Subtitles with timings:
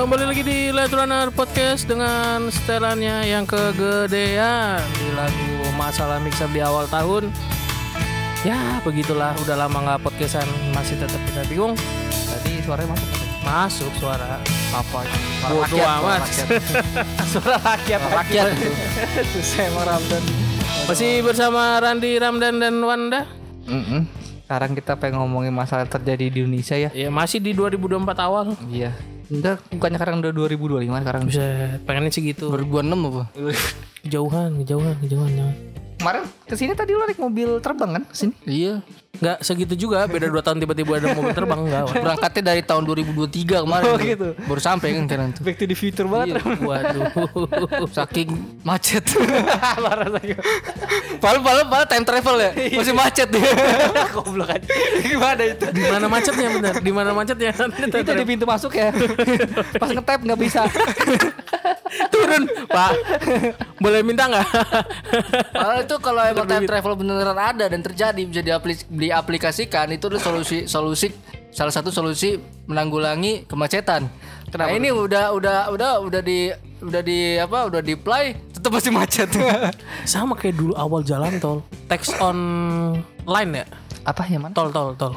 [0.00, 6.64] Kembali lagi di Light Runner Podcast dengan setelannya yang kegedean di lagu Masalah Mixer di
[6.64, 7.28] awal tahun.
[8.40, 11.76] Ya begitulah, udah lama nggak podcastan masih tetap kita bingung.
[12.08, 13.12] Tadi suaranya masuk.
[13.44, 14.40] Masuk suara.
[14.72, 15.04] Apa?
[15.52, 16.24] Bodoh amat.
[17.36, 18.00] Suara rakyat.
[18.00, 18.46] Suara rakyat.
[19.36, 20.22] Susah emang Ramdan.
[20.88, 23.28] Masih bersama Randi, Ramdan dan Wanda.
[24.48, 26.88] Sekarang kita pengen ngomongin masalah terjadi di Indonesia ya.
[26.96, 28.56] Ya masih di 2024 awal.
[28.72, 28.96] Iya.
[29.30, 31.22] Enggak, bukannya sekarang udah 2025 sekarang.
[31.30, 31.46] Bisa
[31.86, 32.50] pengennya sih gitu.
[32.50, 33.24] 2006 apa?
[34.02, 35.30] Kejauhan, kejauhan, kejauhan.
[35.30, 35.54] kejauhan.
[36.00, 38.34] Kemarin ke sini tadi lu naik mobil terbang kan ke sini?
[38.42, 38.82] Iya.
[39.20, 41.82] Nggak segitu juga, beda 2 tahun tiba-tiba ada mobil terbang enggak.
[42.02, 43.84] Berangkatnya dari tahun 2023 kemarin.
[43.90, 44.28] Oh, gitu.
[44.48, 45.42] Baru sampai kan sekarang tuh.
[45.44, 46.40] Back to the future banget.
[46.40, 47.02] Iya, Waduh.
[48.00, 48.30] Saking
[48.64, 49.04] macet.
[49.84, 50.34] Parah lagi.
[51.20, 52.50] Padahal, padahal, padahal time travel ya.
[52.54, 53.50] Masih macet dia.
[54.14, 54.68] Goblok aja.
[55.04, 55.64] Gimana itu?
[55.68, 56.74] Di mana macetnya bener?
[56.80, 57.50] Di mana macetnya?
[57.76, 58.88] Itu di pintu masuk ya.
[59.76, 60.64] Pas ngetap nggak bisa.
[62.08, 62.92] Turun, Pak.
[63.82, 64.46] Boleh minta nggak?
[65.50, 70.22] Padahal itu kalau emang time travel beneran ada dan terjadi bisa diapli- diaplikasikan itu adalah
[70.22, 71.08] solusi solusi
[71.50, 72.38] salah satu solusi
[72.70, 74.06] menanggulangi kemacetan.
[74.50, 76.50] Nah, ini udah udah udah udah di
[76.82, 79.28] udah di apa udah di apply tetap masih macet.
[80.10, 81.62] Sama kayak dulu awal jalan tol.
[81.86, 82.38] Text on
[83.24, 83.64] line ya?
[84.04, 84.52] Apa ya man?
[84.52, 85.14] Tol, tol, tol.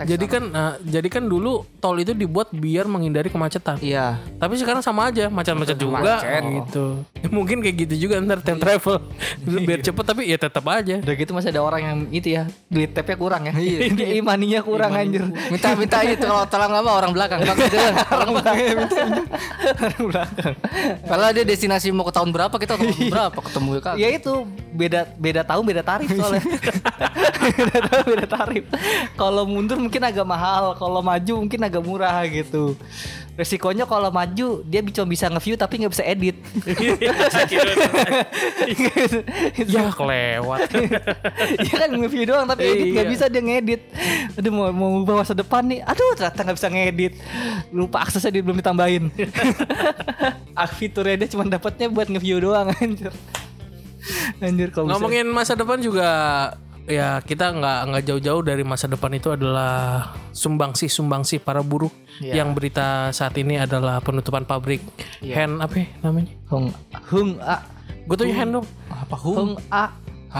[0.00, 3.76] Jadi kan, eh, jadi kan dulu tol itu dibuat biar menghindari kemacetan.
[3.84, 4.16] Iya.
[4.40, 6.86] Tapi sekarang sama aja, macet-macet juga gitu.
[7.20, 8.96] Ya, mungkin kayak gitu juga ntar time travel.
[9.68, 11.04] biar cepet tapi ya tetap aja.
[11.04, 13.52] Udah gitu masih ada orang yang itu ya duit tapnya kurang ya.
[13.52, 13.78] Iya.
[14.24, 15.20] Imaninya kurang anjir.
[15.52, 17.76] minta minta itu kalau tolong apa orang belakang Bang, gitu
[18.08, 18.56] orang belakang
[19.84, 20.54] Orang belakang.
[21.04, 24.32] Padahal dia destinasi mau ke tahun berapa kita tahun berapa ketemu ya kan Ya itu
[24.72, 26.42] beda beda tahun beda tarif soalnya.
[27.60, 28.64] beda tahun beda tarif.
[29.18, 32.78] Kalau mundur mungkin agak mahal, kalau maju mungkin agak murah gitu.
[33.34, 36.38] Resikonya kalau maju dia cuma bisa nge-view tapi nggak bisa edit.
[39.66, 40.60] ya kelewat.
[41.64, 43.10] Dia kan nge-view doang tapi edit nggak Iya.
[43.10, 43.82] bisa dia ngedit.
[44.38, 45.80] Aduh mau mau ubah masa depan nih.
[45.82, 47.12] Aduh ternyata nggak bisa ngedit.
[47.72, 49.08] Lupa aksesnya dia belum ditambahin.
[50.60, 53.10] ah fiturnya dia cuma dapatnya buat nge-view doang anjir.
[54.38, 56.06] Anjir kalau bisa- Ngomongin masa depan juga
[56.90, 62.42] ya kita nggak nggak jauh-jauh dari masa depan itu adalah sumbangsi sumbangsi para buruh Iya.
[62.42, 64.84] yang berita saat ini adalah penutupan pabrik
[65.24, 66.32] hand apa ya namanya?
[66.46, 66.68] Hung
[67.08, 67.64] Hung A
[68.04, 68.66] Gue tuh hand dong.
[68.90, 69.84] apa Hung A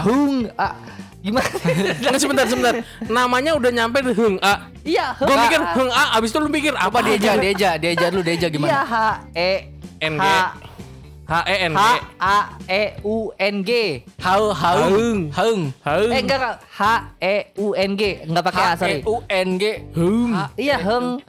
[0.03, 0.69] Hung A
[1.21, 1.44] gimana?
[2.00, 2.75] Nggak, sebentar sebentar.
[3.05, 4.69] Namanya udah nyampe di Hung A.
[4.82, 8.22] Iya Hung Gue mikir Hung A, abis itu lu mikir apa Deja Deja Deja dulu
[8.22, 8.94] Deja Iya gimana H
[9.32, 9.53] E
[10.00, 10.21] NG.
[10.21, 10.69] H
[11.30, 11.94] H E N H G.
[12.18, 12.36] A
[12.66, 13.70] E U N G.
[14.18, 15.30] Hau Haung.
[15.30, 15.62] Haung.
[15.86, 16.10] Hung.
[16.10, 16.82] Eh enggak H
[17.22, 18.02] E U N G.
[18.26, 18.98] Enggak pakai A H sorry.
[18.98, 19.64] E U N G.
[19.94, 20.30] Hung.
[20.34, 21.22] Ha- Iya Hung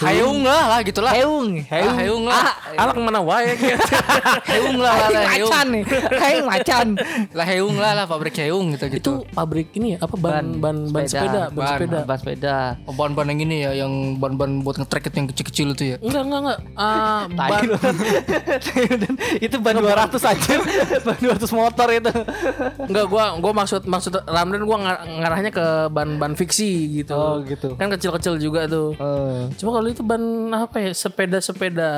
[0.00, 1.12] Haung lah lah gitulah.
[1.12, 2.24] Heung Ah, Heung.
[2.24, 2.56] Lah.
[2.72, 3.52] Alang mana wae?
[4.50, 5.46] Heung lah lah lah Heung.
[5.46, 5.84] Macan nih.
[6.16, 6.86] Heung macan.
[7.30, 8.96] Lah Heung lah lah pabrik Heung gitu gitu.
[8.98, 11.98] Itu pabrik ini ya apa ban ban ban, sepeda, ban ban sepeda.
[12.02, 12.56] ban sepeda.
[12.84, 15.96] Oh, ban-ban yang ini ya yang ban-ban buat nge-track itu yang kecil-kecil itu ya?
[16.00, 16.58] Enggak enggak enggak.
[16.74, 17.62] Ah, Tai ban
[19.46, 20.58] itu ban 200 anjir.
[21.06, 22.10] Ban 200 motor itu.
[22.82, 27.14] Enggak gua gua maksud maksud Ramdan gua ngar- ngarahnya ke ban-ban fiksi gitu.
[27.14, 27.74] Oh, gitu.
[27.74, 28.96] Kan kecil-kecil juga tuh.
[29.56, 30.22] Cuma kalau itu ban
[30.54, 30.90] apa ya?
[30.94, 31.90] Sepeda-sepeda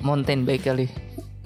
[0.00, 0.86] mountain bike kali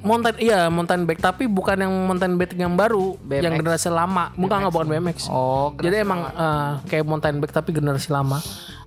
[0.06, 3.42] mountain iya mountain bike tapi bukan yang mountain bike yang baru, BMX.
[3.42, 4.30] yang generasi lama.
[4.38, 5.16] Bukan enggak bukan BMX.
[5.26, 8.38] oh Jadi emang eh, kayak mountain bike tapi generasi lama.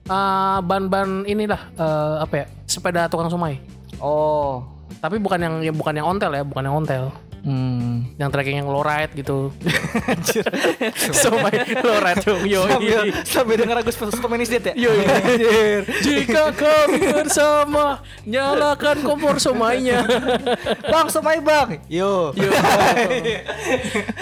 [0.07, 2.45] Eh, ban-ban inilah eh, apa ya?
[2.63, 3.59] Sepeda tukang somai.
[3.99, 4.63] oh
[5.03, 7.03] Tapi bukan yang ya bukan yang ontel ya, bukan yang ontel.
[7.43, 9.51] Hmm Yang tracking yang low ride gitu.
[11.23, 12.41] somai low ride dong.
[12.43, 12.61] Yo.
[12.67, 14.91] sambil sambil denger lagu Superman is Dead ya Yo,
[16.01, 20.03] Jika kami bersama nyalakan kompor somainya.
[20.83, 22.49] bang somai bang yo Yo.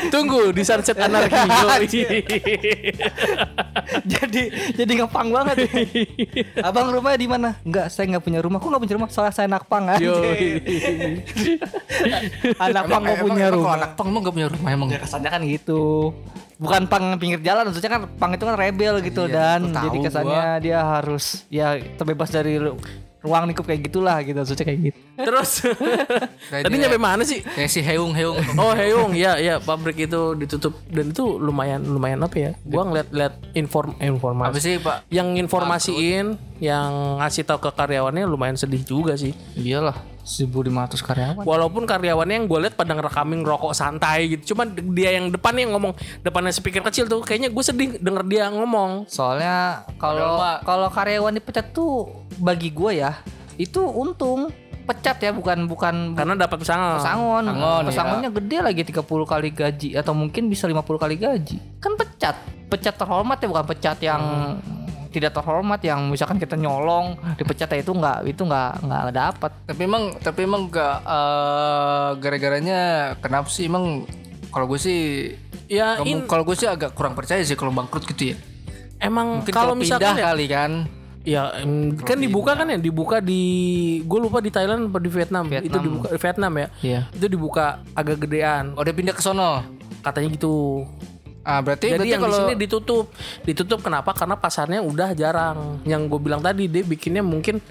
[0.10, 1.38] Tunggu di sunset anarki.
[1.38, 1.68] Yo.
[4.08, 4.42] jadi
[4.76, 5.56] jadi ngepang banget
[6.60, 9.48] abang rumahnya di mana enggak saya nggak punya rumah kok nggak punya rumah soalnya saya
[9.48, 10.20] anak pang Yo.
[10.20, 11.24] anjir.
[12.60, 13.64] anak pang mau punya emang rumah.
[13.64, 14.88] kalau anak pang emang gak punya rumah emang.
[14.90, 16.12] Ya kesannya kan gitu.
[16.58, 20.46] Bukan pang pinggir jalan maksudnya kan pang itu kan rebel gitu Iya, dan jadi kesannya
[20.60, 22.82] dia harus ya terbebas dari ru-
[23.18, 25.00] ruang lingkup kayak gitulah gitu maksudnya kayak gitu.
[25.20, 25.52] Terus?
[26.64, 27.42] Tadi nyampe mana sih?
[27.44, 28.38] kayak si Heung Heung.
[28.56, 30.78] Oh Heung, ya ya pabrik itu ditutup.
[30.88, 32.52] Dan itu lumayan lumayan apa ya?
[32.64, 34.58] Gua ngeliat-liat inform apa informasi.
[34.58, 35.06] sih pak?
[35.10, 36.26] Yang informasiin,
[36.58, 39.34] yang ngasih tahu ke karyawannya lumayan sedih juga sih.
[39.54, 39.94] iyalah
[40.28, 44.52] 1500 karyawan Walaupun karyawannya yang gue lihat pada ngerekamin rokok santai gitu.
[44.54, 48.52] Cuman dia yang depan yang ngomong depannya speaker kecil tuh kayaknya gue sedih denger dia
[48.52, 49.08] ngomong.
[49.08, 52.12] soalnya kalau kalau karyawan dipecat tuh
[52.42, 53.16] bagi gue ya
[53.56, 54.52] itu untung
[54.88, 57.00] pecat ya bukan bukan Karena dapat pesangon.
[57.04, 57.44] pesangon.
[57.44, 61.58] Pesangon, Pesangonnya gede lagi 30 kali gaji atau mungkin bisa 50 kali gaji.
[61.84, 62.36] Kan pecat.
[62.72, 64.22] Pecat terhormat ya bukan pecat yang
[65.18, 69.52] tidak terhormat yang misalkan kita nyolong dipecat itu nggak itu nggak nggak dapat.
[69.66, 72.80] Tapi emang tapi emang gak eh, gara-garanya
[73.18, 74.06] kenapa sih emang
[74.54, 75.02] kalau gue sih
[75.68, 78.38] Ya in, kalau gue sih agak kurang percaya sih kalau bangkrut gitu ya.
[79.04, 80.72] emang Mungkin kalau kalau misalkan pindah ya, kali kan.
[81.28, 83.44] ya em, kan dibuka kan ya dibuka di
[84.00, 85.44] gue lupa di Thailand apa di Vietnam.
[85.52, 85.84] Itu Vietnam.
[85.84, 86.68] dibuka di Vietnam ya.
[86.80, 87.02] Iya.
[87.12, 88.66] Itu dibuka agak gedean.
[88.80, 89.60] Oh, dia pindah ke sono.
[90.00, 90.88] Katanya gitu.
[91.48, 93.06] Ah, berarti Jadi berarti yang kalau di sini ditutup.
[93.48, 94.12] Ditutup kenapa?
[94.12, 95.80] Karena pasarnya udah jarang.
[95.88, 97.64] Yang gue bilang tadi dia bikinnya mungkin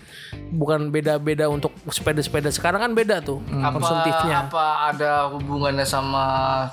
[0.48, 4.46] bukan beda-beda untuk sepeda-sepeda sekarang kan beda tuh apa, konsumtifnya.
[4.50, 6.24] apa ada hubungannya sama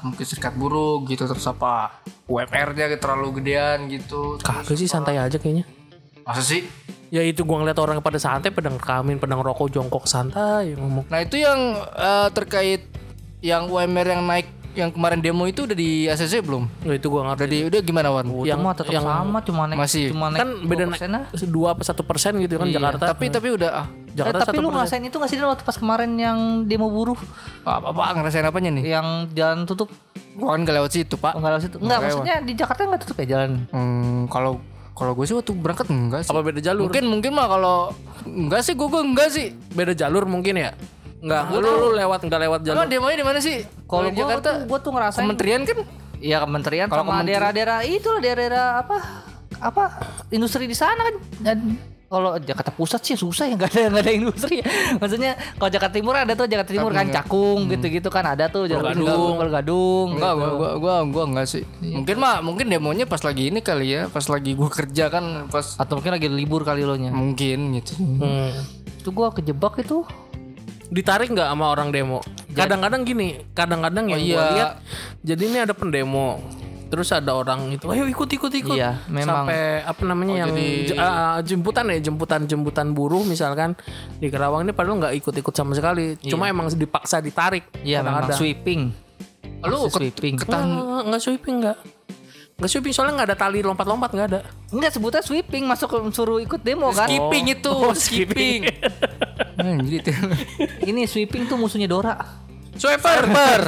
[0.02, 4.40] mungkin serikat buruh gitu terus apa UMR-nya terlalu gedean gitu.
[4.40, 5.68] Kagak sih santai aja kayaknya.
[6.24, 6.64] Masa sih?
[7.12, 11.06] Ya itu gua ngeliat orang pada santai, pedang rekamin, pedang rokok, jongkok santai ngomong.
[11.12, 12.88] Nah, itu yang eh, terkait
[13.44, 16.66] yang UMR yang naik yang kemarin demo itu udah di ACC belum?
[16.82, 17.40] Ya, itu gua ngerti.
[17.40, 18.26] Udah di udah gimana Wan?
[18.42, 20.06] Yang mah tetap yang- sama cuma naik Masih.
[20.10, 23.04] cuma naik kan beda 2% naik dua apa satu persen gitu kan Jakarta.
[23.10, 24.76] Tapi tapi udah ah, Jakarta Eh, tapi satu lu persen.
[24.76, 27.18] ngerasain itu nggak sih waktu pas kemarin yang demo buruh
[27.62, 28.84] apa, apa ngerasain apanya nih?
[28.92, 29.90] yang jalan tutup
[30.34, 31.32] Gua kan gak lewat situ, Pak.
[31.32, 34.58] oh, nggak lewat situ nggak maksudnya di Jakarta nggak tutup ya jalan Hmm, kalau
[34.92, 36.30] kalau gue sih waktu berangkat enggak sih.
[36.30, 36.86] Apa beda jalur?
[36.86, 37.78] Mungkin mungkin mah kalau
[38.24, 39.48] enggak sih gue gue enggak sih.
[39.72, 40.74] Beda jalur mungkin ya?
[41.24, 42.84] Enggak, lu, lu lewat enggak lewat jalur.
[42.84, 43.64] Emang demonya di mana sih?
[43.88, 45.78] kalau Jakarta tuh, gua tuh ngerasain kementerian kan
[46.24, 48.98] Iya kementerian Kalau sama daerah-daerah itu lah daerah-daerah apa
[49.64, 49.84] apa
[50.32, 51.58] industri di sana kan dan
[52.08, 54.66] kalau Jakarta Pusat sih susah ya nggak ada nggak ada industri ya.
[55.02, 58.94] Maksudnya kalau Jakarta Timur ada tuh Jakarta Timur kan Cakung gitu-gitu kan ada tuh Jakarta
[58.94, 60.08] Gadung, Gadung.
[60.14, 60.46] enggak gitu.
[60.46, 61.64] gua, gua gua gua enggak sih.
[61.82, 65.74] Mungkin mah mungkin demonya pas lagi ini kali ya, pas lagi gua kerja kan pas
[65.82, 67.10] Atau mungkin lagi libur kali lo nya.
[67.10, 67.98] mungkin gitu.
[67.98, 68.54] Hmm.
[69.02, 70.06] Itu gua kejebak itu.
[70.90, 72.20] Ditarik nggak sama orang demo?
[72.52, 74.52] Kadang-kadang gini, kadang-kadang yang Oh, gua iya.
[74.52, 74.72] lihat
[75.22, 76.42] jadi ini ada pendemo.
[76.86, 78.78] Terus ada orang itu, ayo ikut ikut ikut.
[78.78, 79.50] Iya, memang.
[79.50, 83.74] Sampai apa namanya yang j- ah, jemputan ya, jemputan jemputan buruh misalkan
[84.16, 86.14] di Kerawang ini padahal nggak ikut ikut sama sekali.
[86.22, 87.66] Cuma emang dipaksa ditarik.
[87.82, 88.38] Iya memang kadang-kadang.
[88.38, 88.82] sweeping.
[89.64, 90.38] Lu sweeping.
[90.38, 91.78] ketahan Nggak, nggak sweeping nggak.
[92.54, 94.40] Nggak sweeping soalnya nggak ada tali lompat-lompat nggak ada.
[94.70, 97.10] Enggak sebutnya sweeping masuk suruh ikut demo kan.
[97.10, 98.70] skipping itu, Oh, skipping.
[99.58, 100.12] Anjir itu.
[100.84, 102.44] Ini sweeping tuh musuhnya Dora.
[102.74, 103.22] Sweeper.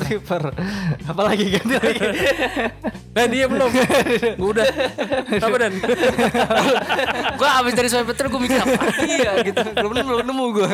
[0.10, 0.44] Sweeper.
[1.10, 2.02] Apalagi ganti lagi.
[3.16, 3.72] Nah dia belum.
[4.36, 4.68] Gua udah.
[5.40, 5.74] Apa dan?
[7.40, 8.92] gua abis dari swipe Peter gua mikir apa?
[9.08, 9.64] iya gitu.
[9.72, 10.70] Belum nemu, belum nemu gua.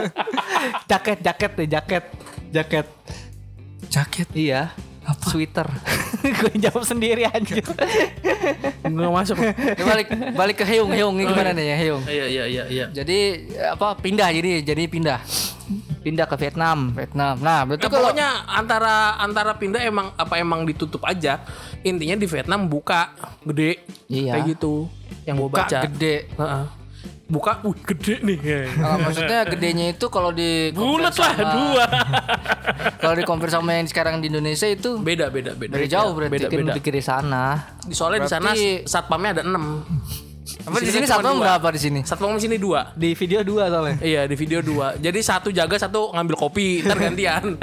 [0.89, 2.03] jaket, jaket deh, jaket.
[2.49, 2.87] Jaket.
[3.93, 4.29] Jaket.
[4.33, 4.73] Iya.
[5.11, 5.25] Apa?
[5.27, 5.67] Sweater.
[6.41, 7.63] gue jawab sendiri anjir.
[8.85, 9.37] Nggak masuk.
[9.41, 12.03] Ya, balik balik ke Heung, Heung ini gimana nih ya Heung?
[12.07, 12.85] Iya iya iya iya.
[12.91, 13.19] Jadi
[13.67, 15.19] apa pindah jadi jadi pindah
[16.01, 16.91] Pindah ke Vietnam.
[16.97, 17.37] Vietnam.
[17.39, 21.45] Nah, berarti Ya, kalau pokoknya antara antara pindah emang apa emang ditutup aja.
[21.85, 23.13] Intinya di Vietnam buka
[23.45, 23.85] gede.
[24.09, 24.33] Iya.
[24.35, 24.89] Kayak gitu.
[25.29, 25.79] Yang gua buka baca.
[25.85, 26.15] gede.
[26.33, 26.80] Heeh.
[27.31, 28.39] Buka, wih gede nih.
[28.83, 31.85] Oh, maksudnya gedenya itu kalau di Bulat lah dua.
[33.01, 35.73] Kalau di compare sama yang sekarang di Indonesia itu beda beda beda.
[35.73, 36.45] Dari jauh berarti.
[36.45, 36.73] Beda beda.
[36.77, 37.43] di sana.
[37.89, 39.81] Soalnya di sana Berarti- satpamnya ada enam.
[40.41, 41.37] Apa di sini satu dua.
[41.37, 41.99] berapa di sini?
[42.01, 42.89] Satpam di sini dua.
[42.97, 43.97] Di video dua soalnya.
[44.01, 44.97] Iya di video dua.
[44.97, 47.61] Jadi satu jaga satu ngambil kopi, ntar gantian.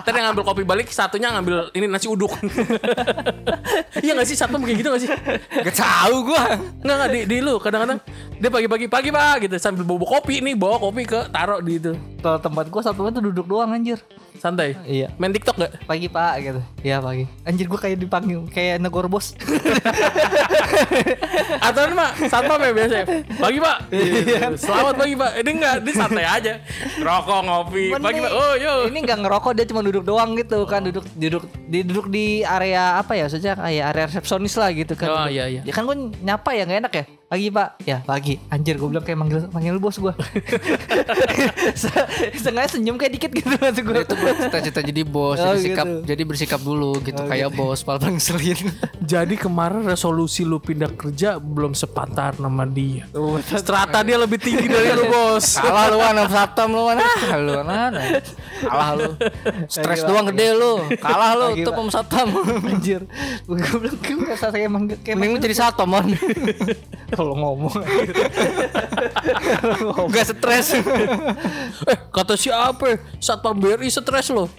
[0.00, 2.32] ntar yang ngambil kopi balik satunya ngambil ini nasi uduk.
[4.04, 5.10] iya gak sih satpam kayak gitu gak sih?
[5.60, 6.56] Gak tahu gua.
[6.80, 8.00] Enggak enggak di, di lu kadang-kadang
[8.36, 11.92] dia pagi-pagi pagi pak gitu sambil bawa kopi nih bawa kopi ke taruh di itu
[12.20, 14.00] Kalau tempat gua satu tuh duduk doang anjir.
[14.46, 14.78] Santai.
[14.86, 15.10] Iya.
[15.18, 15.72] Main TikTok gak?
[15.90, 16.60] Pagi pak gitu.
[16.86, 17.26] Iya pagi.
[17.42, 19.34] Anjir gua kayak dipanggil kayak negor bos.
[21.66, 22.96] Atau ini mah satpam ya biasa.
[23.42, 23.76] Pagi pak.
[23.90, 24.54] Iya.
[24.54, 25.30] Selamat pagi pak.
[25.42, 26.52] Ini enggak, dia santai aja.
[27.02, 27.84] Rokok ngopi.
[27.98, 28.30] Pagi pak.
[28.30, 28.74] Oh yo.
[28.86, 33.02] Ini nggak ngerokok dia cuma duduk doang gitu kan duduk duduk di duduk di area
[33.02, 35.08] apa ya maksudnya kayak area resepsionis lah gitu kan.
[35.10, 35.66] Oh, iya, iya.
[35.66, 37.04] Ya kan gue nyapa ya nggak enak ya.
[37.26, 37.68] Pagi pak.
[37.82, 38.38] Ya pagi.
[38.54, 40.14] Anjir gue bilang kayak manggil manggil bos gue.
[42.36, 44.02] Sengaja senyum kayak dikit gitu maksud gue.
[44.02, 46.00] Itu buat cita-cita jadi bos, Oh, jadi sikap gitu.
[46.04, 48.58] jadi bersikap dulu gitu kayak bos, paling ngeselin.
[49.06, 53.06] Jadi kemarin resolusi lu pindah kerja belum sepantar nama dia.
[53.46, 55.54] Strata dia lebih tinggi dari lu bos.
[55.54, 57.06] Kalah lu anak satam lu mana?
[57.38, 58.02] Lu mana?
[58.58, 59.10] Kalah lu.
[59.66, 60.82] Stres doang gede lu.
[60.98, 62.26] Kalah lu tuh pem satam.
[62.66, 63.06] Anjir.
[63.46, 66.10] Gue bilang kayak kayak manggil kayak Mending lu jadi satam mon.
[67.08, 67.74] kalau ngomong.
[70.10, 70.66] Gak stres.
[71.86, 72.98] Eh kata siapa?
[73.22, 74.50] Satpam BRI stres loh.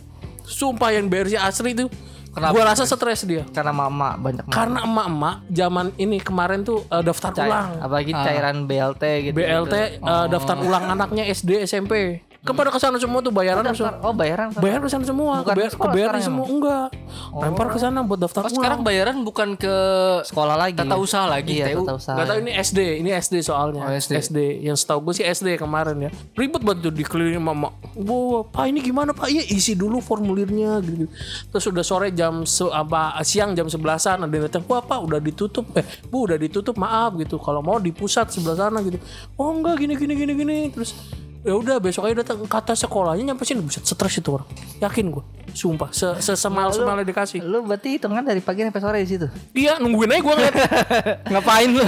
[0.48, 1.92] Sumpah yang BRI asli tuh.
[2.32, 2.54] Kenapa?
[2.54, 3.44] Gua rasa stres dia.
[3.50, 4.54] Karena mama banyak mama.
[4.54, 7.70] Karena emak-emak zaman ini kemarin tuh eh, daftar Cai- ulang.
[7.82, 9.36] apalagi cairan BLT gitu.
[9.36, 12.22] BLT eh, daftar ulang anaknya SD SMP.
[12.48, 13.86] Kepada ke sana semua tuh bayaran langsung.
[13.86, 14.48] Daftar- Oh bayaran.
[14.54, 16.88] Bayar ke sana semua, Bukan kebayar, sekarang semua enggak.
[17.34, 18.88] Lempar ke sana buat daftar Oh, sekarang ulang.
[18.88, 19.76] bayaran bukan ke
[20.24, 20.80] Sekolah lagi.
[20.80, 21.84] tata usaha lagi, Iya TU.
[21.84, 22.16] tata usaha.
[22.16, 23.84] Gak tahu ini SD, ini SD soalnya.
[23.84, 24.38] Oh, SD.
[24.62, 26.10] Yang setahu gue sih SD kemarin ya.
[26.34, 27.70] Ribet banget tuh dikelilingi mama.
[27.94, 29.28] Wah, Pak ini gimana Pak?
[29.28, 31.12] Iya isi dulu formulirnya gitu.
[31.50, 35.20] Terus udah sore jam se apa siang jam 11-an ada yang datang, "Wah, Pak udah
[35.20, 37.36] ditutup." Eh, Bu, udah ditutup, maaf gitu.
[37.38, 38.98] Kalau mau di pusat sebelah sana gitu.
[39.34, 40.58] Oh, enggak gini gini gini gini.
[40.70, 40.94] Terus
[41.42, 45.24] ya udah besok aja datang kata sekolahnya nyampe sini buset stres itu orang yakin gue
[45.52, 49.28] sumpah se sesemal semal dikasih Lu berarti hitungan dari pagi sampai sore di situ.
[49.52, 50.56] dia nungguin aja gue ngeliat
[51.32, 51.84] Ngapain lu?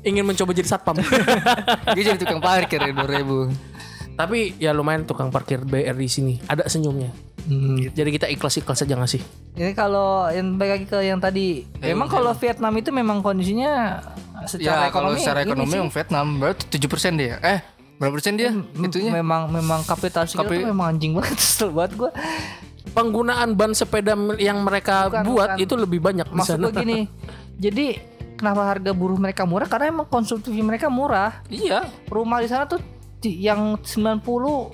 [0.00, 0.96] ingin mencoba jadi satpam
[1.94, 4.16] Dia jadi tukang parkir ya 2000.
[4.16, 6.34] Tapi ya lumayan tukang parkir BR di sini.
[6.46, 7.10] Ada senyumnya.
[7.92, 9.20] Jadi kita ikhlas-ikhlas aja gak sih?
[9.54, 14.00] Ini kalau yang balik lagi ke yang tadi, memang kalau Vietnam itu memang kondisinya
[14.48, 17.36] secara Ya, kalau secara ekonomi yang Vietnam berarti 7% dia.
[17.44, 17.60] Eh,
[17.96, 18.50] berapa persen dia?
[18.50, 19.10] mem- Itunya.
[19.10, 22.10] memang memang kapitalisme Kapi- itu memang anjing banget kesel banget gua.
[22.88, 25.58] Penggunaan ban sepeda yang mereka Bukan, buat bukan.
[25.60, 26.64] itu lebih banyak di Maksud sana.
[26.64, 27.04] gua gini.
[27.56, 28.00] jadi
[28.34, 29.64] kenapa harga buruh mereka murah?
[29.64, 31.40] Karena emang konsumsi mereka murah.
[31.46, 31.88] Iya.
[32.06, 32.80] Rumah di sana tuh
[33.22, 34.22] yang 90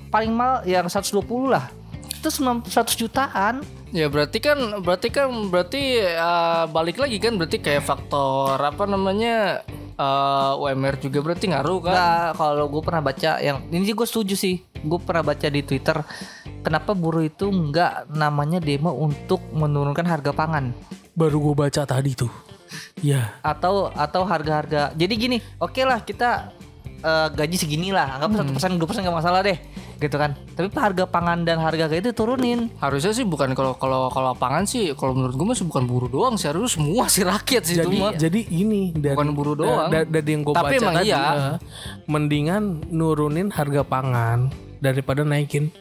[0.07, 1.67] paling mahal yang 120 lah.
[2.13, 3.63] Itu 9 100 jutaan.
[3.89, 9.61] Ya berarti kan berarti kan berarti eh, balik lagi kan berarti kayak faktor apa namanya
[9.97, 11.93] eh, UMR juga berarti ngaruh kan?
[11.93, 14.55] Enggak, kalau gue pernah baca yang ini sih gue setuju sih.
[14.83, 15.97] Gue pernah baca di Twitter
[16.63, 20.71] kenapa buruh itu nggak namanya demo untuk menurunkan harga pangan
[21.13, 22.31] Baru gue baca tadi tuh.
[23.05, 23.37] Ya.
[23.45, 24.97] atau atau harga-harga.
[24.97, 26.49] Jadi gini, oke lah kita
[27.05, 29.59] eh, gaji segini lah, anggap satu persen dua persen nggak masalah deh,
[30.03, 30.35] gitu kan.
[30.51, 32.67] Tapi harga pangan dan harga kayak itu turunin.
[32.77, 36.35] Harusnya sih bukan kalau kalau kalau pangan sih kalau menurut gue masih bukan buruh doang
[36.35, 38.11] sih harus semua sih rakyat sih itu Jadi mah.
[38.13, 39.87] jadi ini dari, Bukan buruh doang.
[39.87, 41.21] da- da- dari yang gue Tapi baca emang tadi, iya.
[41.23, 41.57] eh,
[42.05, 45.71] mendingan nurunin harga pangan daripada naikin.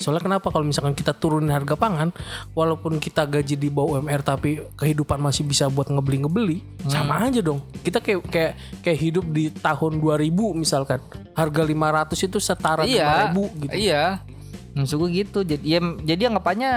[0.00, 2.08] Soalnya kenapa kalau misalkan kita turunin harga pangan,
[2.50, 6.88] walaupun kita gaji di bawah UMR tapi kehidupan masih bisa buat ngebeli-ngebeli, Hmm.
[6.90, 7.60] sama aja dong.
[7.78, 11.04] Kita kayak kayak kayak hidup di tahun 2000 misalkan.
[11.30, 13.28] Harga 500 itu setara Iya.
[13.28, 13.76] 5000 gitu.
[13.76, 14.04] Iya.
[14.72, 15.38] Maksud gue gitu.
[15.42, 16.72] Jadi ya, jadi anggapannya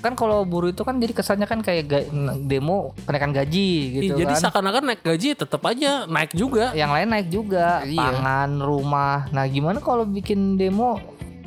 [0.00, 4.20] kan kalau buruh itu kan jadi kesannya kan kayak ga- demo kenaikan gaji gitu Iya,
[4.20, 4.40] Jadi kan.
[4.42, 6.72] seakan-akan naik gaji tetap aja naik juga.
[6.72, 8.12] yang lain naik juga Iya.
[8.12, 11.00] pangan rumah nah gimana kalau bikin demo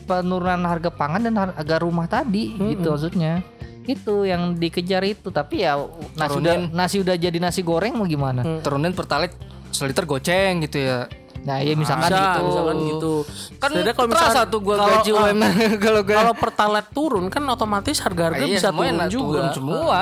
[0.08, 3.44] penurunan harga pangan dan harga rumah tadi gitu maksudnya
[3.84, 5.80] itu yang dikejar itu tapi ya
[6.14, 9.36] nasi udah nasi udah jadi nasi goreng mau gimana Turunin pertalite
[9.70, 11.08] seliter goceng gitu ya.
[11.40, 13.14] nah ya misalkan Bisa, gitu misalkan gitu.
[13.56, 15.54] Kan kalau misalkan- tuh gua kalau- gaji UMR
[15.86, 19.38] kalau gue kalau pertalite turun kan otomatis harga-harga Iya, bisa semuanya turun juga.
[19.38, 20.02] turun semua.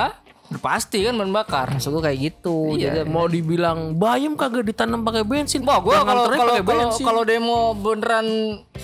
[0.62, 1.66] Pasti kan bahan bakar.
[1.74, 3.02] maksud gue kayak gitu Iya.
[3.02, 5.62] jadi Mau dibilang bayam kagak ditanam pakai bensin.
[5.66, 8.26] Wah, gua Yang kalau kalau kalau kalau demo beneran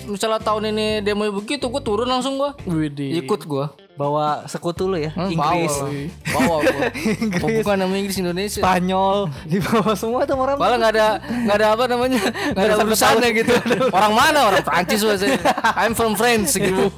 [0.05, 2.55] misalnya tahun ini demo begitu, gua turun langsung gua.
[2.67, 3.23] Widih.
[3.23, 3.71] Ikut gua.
[3.93, 5.85] Bawa sekutu lu ya Hmm, Inggris Bawa,
[6.33, 6.81] bawa gua.
[7.45, 8.61] Oh, bukan nama Inggris Indonesia.
[8.65, 12.19] Spanyol di bawah semua tuh orang Malah nggak ada nggak ada apa namanya
[12.57, 13.53] nggak ada urusannya gitu.
[13.93, 15.37] Orang mana orang Prancis gua saya.
[15.77, 16.89] I'm from France gitu.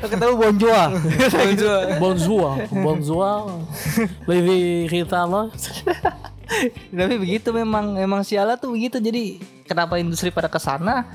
[0.00, 0.72] ketemu Bonjour
[1.36, 1.80] Bonjour,
[2.72, 3.38] bonjour.
[4.24, 5.52] Lebih kita mah.
[6.92, 11.08] tapi begitu memang memang siala tuh begitu jadi kenapa industri pada ke sana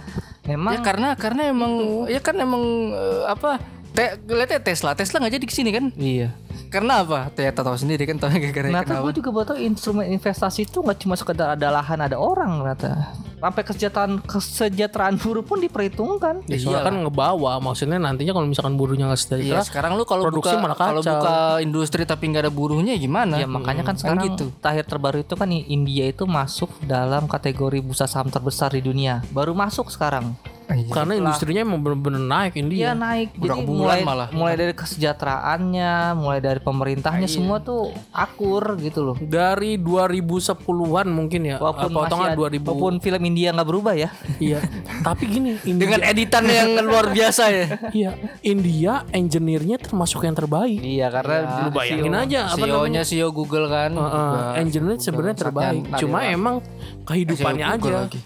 [0.44, 1.74] memang Ya karena karena emang
[2.10, 3.62] ya kan emang eh, apa?
[4.00, 5.92] Te, lihatnya Tesla, Tesla nggak jadi ke sini kan?
[6.00, 6.32] iya
[6.70, 7.28] Karena apa?
[7.30, 9.04] Ternyata tahu sendiri kan tahu gara-gara Ternyata kenapa.
[9.04, 13.12] gue juga baru tahu instrumen investasi itu nggak cuma sekedar ada lahan ada orang ternyata.
[13.40, 16.46] Sampai kesejahteraan kesejahteraan buruh pun diperhitungkan.
[16.46, 20.30] Ya, soalnya kan ngebawa, maksudnya nantinya kalau misalkan buruhnya nggak Iya, sejahtera, sekarang lu kalau
[20.30, 23.36] produksi buka malah kalau buka industri tapi nggak ada buruhnya gimana?
[23.36, 24.46] Ya makanya kan Hmm, sekarang gitu.
[24.62, 29.26] terakhir terbaru itu kan India itu masuk dalam kategori bursa saham terbesar di dunia.
[29.34, 30.38] Baru masuk sekarang.
[30.70, 32.88] Karena industrinya emang bener-bener naik Dia India.
[32.94, 34.28] naik Udah jadi mulai malah.
[34.30, 37.36] mulai dari kesejahteraannya, mulai dari pemerintahnya Iya.
[37.36, 39.16] semua tuh akur gitu loh.
[39.18, 41.58] Dari 2010-an mungkin ya.
[41.58, 42.70] Walaupun Apa potongan masih ada- 2000.
[42.70, 44.10] walaupun film India nggak berubah ya.
[44.38, 44.60] Iya.
[45.02, 47.66] Tapi gini, India, Dengan editan yang luar biasa ya.
[47.92, 48.12] iya,
[48.42, 50.80] India engineer-nya termasuk yang terbaik.
[50.80, 53.02] iya karena Lu bayangin aja apa CEO-nya namanya?
[53.04, 53.92] CEO Google kan.
[53.92, 55.82] Uh, engineer sebenarnya terbaik.
[55.98, 56.62] Cuma emang
[57.04, 58.04] kehidupannya CEO Google aja.
[58.06, 58.20] lagi.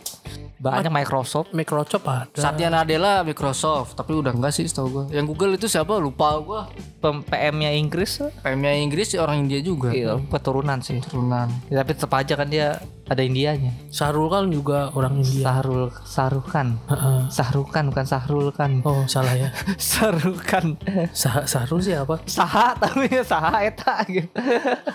[0.63, 2.31] Banyak Microsoft Microsoft ada.
[2.31, 5.03] Satya Nadella Microsoft, tapi udah enggak sih setahu gua.
[5.11, 5.99] Yang Google itu siapa?
[5.99, 6.71] Lupa gua.
[7.03, 9.91] Pem- PM-nya Inggris PM-nya Inggris orang India juga.
[9.91, 11.03] iya, keturunan sih.
[11.03, 11.51] Turunan.
[11.67, 12.79] Ya, tapi tetap aja kan dia
[13.13, 13.71] ada Indianya.
[13.93, 15.45] Sahrul kan juga orang India.
[15.45, 16.67] Sahrul Sahrukan.
[16.89, 17.19] Heeh.
[17.29, 18.71] Sahrukan bukan Sahrul kan.
[18.81, 19.49] Oh salah ya.
[19.93, 20.75] Sahrukan.
[21.13, 22.19] Sah Sahrul sih apa?
[22.25, 24.29] Saha tapi saha eta gitu.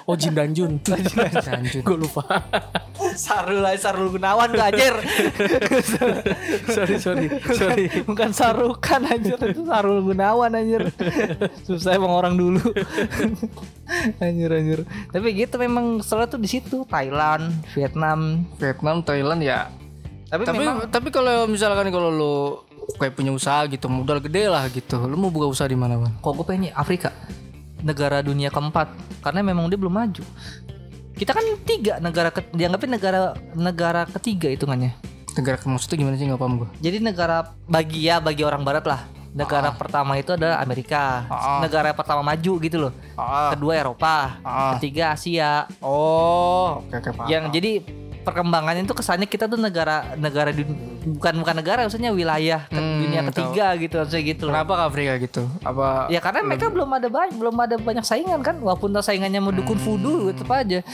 [0.04, 0.82] Oh Jin dan Jun.
[1.48, 1.82] Lanjut.
[1.86, 2.26] Gue lupa.
[3.24, 4.94] Sarul lah Sarul Gunawan tuh anjir.
[6.66, 7.84] sorry sorry sorry.
[8.02, 10.90] Bukan Sarukan anjir itu Sarul Gunawan anjir.
[11.62, 12.62] Susah emang orang dulu.
[14.18, 14.80] anjir anjir.
[15.14, 18.07] Tapi gitu memang setelah tuh di situ Thailand, Vietnam.
[18.60, 19.68] Vietnam, Thailand ya.
[20.28, 22.36] Tapi, Tapi memang tapi kalau misalkan kalau lu
[23.00, 25.00] kayak punya usaha gitu, modal gede lah gitu.
[25.08, 26.14] Lu mau buka usaha di mana, Bang?
[26.20, 27.12] kok gue pengen Afrika
[27.82, 28.90] negara dunia keempat
[29.22, 30.24] karena memang dia belum maju
[31.18, 33.20] kita kan tiga negara ke, dianggapnya negara
[33.54, 34.94] negara ketiga hitungannya
[35.38, 36.68] Negara maksudnya gimana sih nggak paham gua.
[36.82, 41.60] jadi negara bagi ya bagi orang barat lah negara pertama itu adalah Amerika Ah.
[41.60, 43.52] negara pertama maju gitu loh Ah.
[43.52, 44.74] kedua Eropa Ah.
[44.74, 47.28] ketiga Asia Oh, oke oke paham.
[47.28, 47.84] yang jadi
[48.20, 53.24] perkembangannya itu kesannya kita tuh negara negara bukan bukan negara maksudnya wilayah ke- Hmm, dunia
[53.26, 54.52] ketiga gitu maksudnya gitu loh.
[54.52, 55.42] Kenapa ke Afrika gitu?
[55.62, 59.78] Apa Ya karena mereka belum ada banyak belum ada banyak saingan kan walaupun saingannya mendukung
[59.78, 60.84] voodoo tetap aja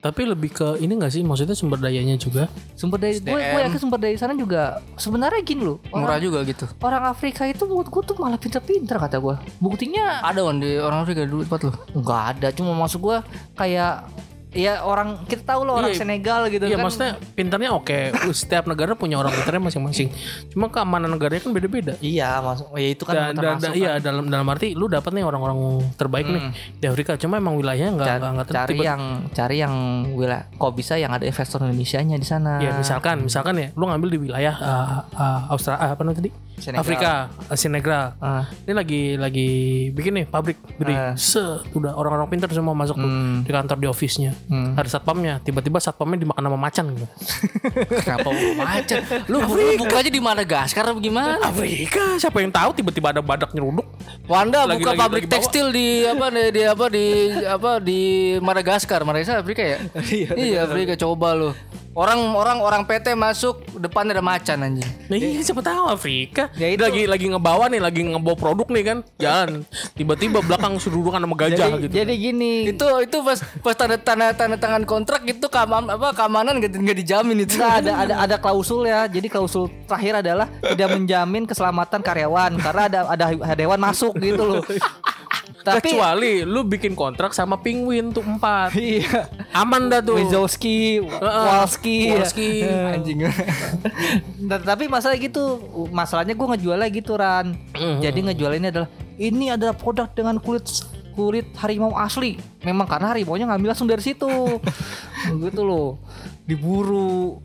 [0.00, 2.48] Tapi lebih ke ini gak sih maksudnya sumber dayanya juga?
[2.72, 6.38] sumber daya gue gue yakin sumber daya sana juga sebenarnya gini loh murah orang, juga
[6.48, 6.64] gitu?
[6.80, 11.04] orang Afrika itu menurut gue tuh malah pinter-pinter kata gue buktinya Ada wan di orang
[11.04, 11.72] Afrika dulu tempat lu.
[12.00, 13.20] nggak ada cuma maksud gue
[13.52, 14.08] kayak
[14.50, 17.98] ya orang kita tahu loh orang Iya, Senegal gitu Iya kan maksudnya pintarnya oke.
[18.32, 20.10] Setiap negara punya orang pintarnya masing-masing.
[20.48, 21.94] Cuma keamanan negaranya kan beda-beda.
[22.00, 25.10] iya maksud ya itu kan Dan, dan, termasuk dan- iya dalam dalam arti lu dapat
[25.12, 25.58] nih orang-orang
[25.94, 26.42] terbaik nih
[26.74, 27.14] di Afrika.
[27.14, 29.74] Cuma emang wilayahnya nggak nggak cari tiba- yang cari yang
[30.10, 32.58] wilayah kok bisa yang ada investor Indonesia-nya di sana.
[32.58, 34.54] Ya misalkan misalkan ya lu ngambil di wilayah
[35.48, 36.30] Australia apa namanya tadi?
[36.60, 36.78] Senegal.
[36.78, 37.12] Afrika,
[37.42, 38.04] uh, Senegal.
[38.18, 38.44] Ah.
[38.62, 39.48] Ini lagi lagi
[39.90, 40.92] bikin nih pabrik gede.
[40.92, 41.12] Ah.
[41.16, 43.40] Set, udah orang-orang pintar semua masuk tuh Hmm.
[43.40, 44.36] di kantor di office-nya.
[44.46, 44.76] Hmm.
[44.76, 47.06] Ada satpamnya, tiba-tiba satpamnya dimakan sama macan gitu.
[48.04, 49.00] Kenapa macet?
[49.26, 49.38] Lu,
[49.76, 51.40] buka aja di Madagaskar apa gimana?
[51.42, 53.88] Afrika, siapa yang tahu tiba-tiba ada badak nyeruduk.
[54.26, 57.06] Wanda Lagi- buka lagi- pabrik lagi tekstil di apa di, di apa di
[57.42, 58.00] apa di
[58.38, 59.78] Madagaskar, Madagaskar Afrika ya?
[60.36, 61.50] iya, Afrika coba lu.
[62.00, 64.88] Orang orang orang PT masuk depannya ada macan anjing.
[65.04, 66.48] Nah, iya, siapa tahu Afrika.
[66.56, 66.80] Ya itu.
[66.80, 68.98] lagi lagi ngebawa nih, lagi ngebawa produk nih kan.
[69.20, 69.68] Jalan.
[69.92, 71.92] Tiba-tiba belakang sududukan sama gajah jadi, gitu.
[71.92, 76.56] jadi gini, Itu itu pas pas tanda tanda tanda tangan kontrak itu keamanan apa keamanan
[76.56, 77.60] nggak dijamin itu.
[77.60, 79.04] Nggak ada ada ada klausul ya.
[79.04, 84.64] Jadi klausul terakhir adalah tidak menjamin keselamatan karyawan karena ada ada hewan masuk gitu loh.
[85.60, 88.72] Tapi Kecuali lu bikin kontrak sama penguin tuh empat.
[88.80, 89.28] iya.
[89.52, 90.16] Aman dah tuh.
[90.16, 92.50] Wizowski, Walski, Walski.
[92.96, 93.18] anjing.
[94.40, 95.62] Nah, tapi masalah gitu,
[95.94, 97.54] masalahnya gue ngejualnya gitu Ran.
[98.02, 100.66] Jadi ngejualinnya adalah ini adalah produk dengan kulit
[101.14, 102.40] kulit harimau asli.
[102.66, 104.58] Memang karena harimau nya ngambil langsung dari situ.
[105.28, 106.02] gitu loh.
[106.48, 107.38] Diburu.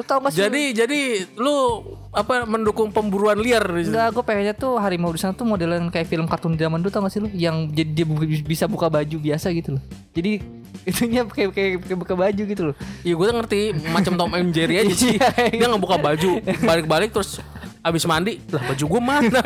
[0.00, 0.40] Lu tau gak sih?
[0.40, 1.00] Jadi jadi
[1.36, 3.92] lu apa mendukung pemburuan liar di?
[3.92, 7.04] Enggak, gue pengennya tuh harimau di sana tuh modelan kayak film kartun zaman dulu tau
[7.04, 7.28] gak sih lu?
[7.36, 8.06] Yang jadi dia
[8.40, 9.82] bisa buka baju biasa gitu loh.
[10.16, 10.40] Jadi
[10.88, 12.74] itunya kayak kayak, kayak buka baju gitu loh.
[13.04, 13.60] Iya gue ngerti
[13.92, 15.12] macam Tom and Jerry aja sih.
[15.20, 17.44] Iya, Dia ngebuka baju, balik-balik terus
[17.84, 19.40] abis mandi, lah baju gue mana?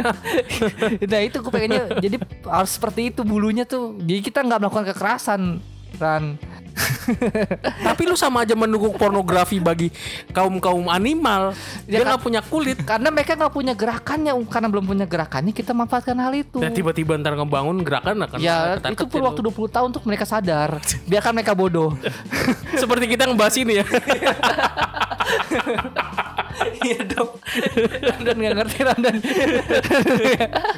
[1.11, 3.99] nah itu gue pengennya jadi harus seperti itu bulunya tuh.
[3.99, 5.59] Jadi kita nggak melakukan kekerasan,
[5.99, 6.38] Ran.
[7.87, 9.89] Tapi lu sama aja mendukung pornografi bagi
[10.35, 11.55] kaum kaum animal.
[11.87, 12.79] Dia Ya kan- nggak punya kulit.
[12.83, 16.59] Karena mereka nggak punya gerakannya, karena belum punya gerakannya kita manfaatkan hal itu.
[16.59, 20.79] Dan tiba-tiba ntar ngebangun gerakan akan Ya itu perlu waktu 20 tahun untuk mereka sadar.
[21.11, 21.95] Biarkan mereka bodoh.
[22.83, 23.87] Seperti kita ngebahas ini ya.
[26.85, 27.31] Iya dong.
[28.03, 29.17] Randan nggak ngerti Randan.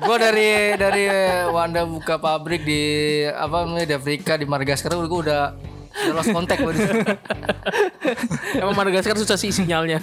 [0.01, 1.05] Gue dari dari
[1.51, 2.83] Wanda buka pabrik di
[3.27, 5.53] apa namanya di Afrika di Madagaskar gue udah
[5.97, 7.05] udah lost contact gua di sana.
[8.61, 10.01] Emang Madagaskar susah sih sinyalnya.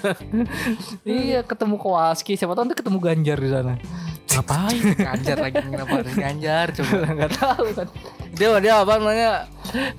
[1.03, 3.73] iya ketemu Kowalski, siapa tahu nanti ketemu Ganjar di sana.
[4.25, 4.81] Ngapain?
[4.97, 6.93] Ganjar lagi kenapa harus Ganjar coba.
[7.17, 7.87] Nggak tahu kan.
[8.33, 9.31] Dia dia apa namanya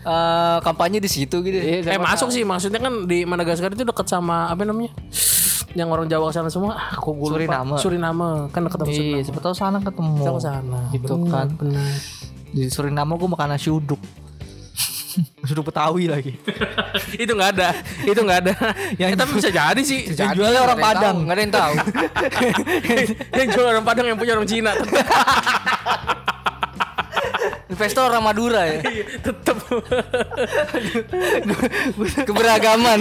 [0.02, 1.54] eh, kampanye di situ gitu.
[1.54, 4.90] Iya, eh masuk sih maksudnya kan di Madagaskar itu dekat sama apa namanya?
[5.74, 7.28] Yang orang Jawa ke sana semua, ah, kok gue.
[7.34, 7.74] Suriname.
[7.82, 9.24] Suriname kan dekat sama Iya, Suriname.
[9.26, 10.14] siapa tahu sana ketemu.
[10.38, 10.80] Sana.
[10.94, 11.46] Gitu Bener, kan.
[11.58, 11.94] bener.
[12.54, 13.98] Di Suriname gue makan nasi uduk.
[15.46, 16.32] Uduk Betawi lagi.
[17.22, 17.70] itu nggak ada,
[18.02, 18.54] itu nggak ada.
[18.98, 20.10] yang tapi bisa jadi sih.
[20.10, 21.16] Yang jualnya orang Padang.
[21.24, 21.74] Nggak ada yang tahu.
[23.38, 24.72] yang jual orang Padang yang punya orang Cina.
[27.74, 28.86] Investor orang Madura ya.
[29.18, 29.58] tetap.
[32.22, 33.00] Keberagaman.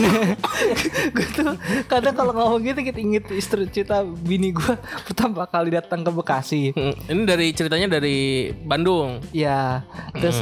[1.14, 1.54] gue tuh
[1.86, 4.74] kadang kalau ngomong gitu kita inget istri cerita bini gue
[5.06, 6.74] pertama kali datang ke Bekasi.
[6.74, 9.22] Hmm, ini dari ceritanya dari Bandung.
[9.30, 9.86] Ya,
[10.18, 10.42] terus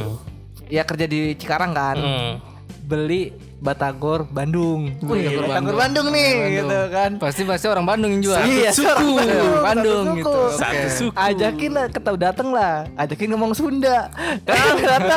[0.72, 1.98] ya kerja di Cikarang kan.
[2.00, 2.34] Hmm.
[2.82, 3.30] beli
[3.62, 4.90] Batagor Bandung.
[5.06, 5.78] Wih, Batagor Batagor Bandung.
[5.78, 6.56] Bandung, nih Bandung.
[6.58, 7.10] gitu kan.
[7.22, 8.40] Pasti pasti orang Bandung yang jual.
[8.42, 8.90] Iya, suku.
[8.90, 10.34] orang Bandung, Bandung satu gitu.
[10.34, 10.58] suku.
[10.58, 11.14] Satu suku.
[11.14, 12.74] Ajakin lah, ketau dateng lah.
[12.98, 14.10] Ajakin ngomong Sunda.
[14.50, 15.16] ternyata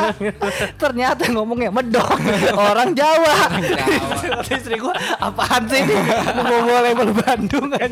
[0.78, 2.06] ternyata ngomongnya medok
[2.54, 3.34] orang Jawa.
[3.50, 5.96] Kata istri gua, apaan sih ini?
[6.38, 7.90] Mau label Bandung kan?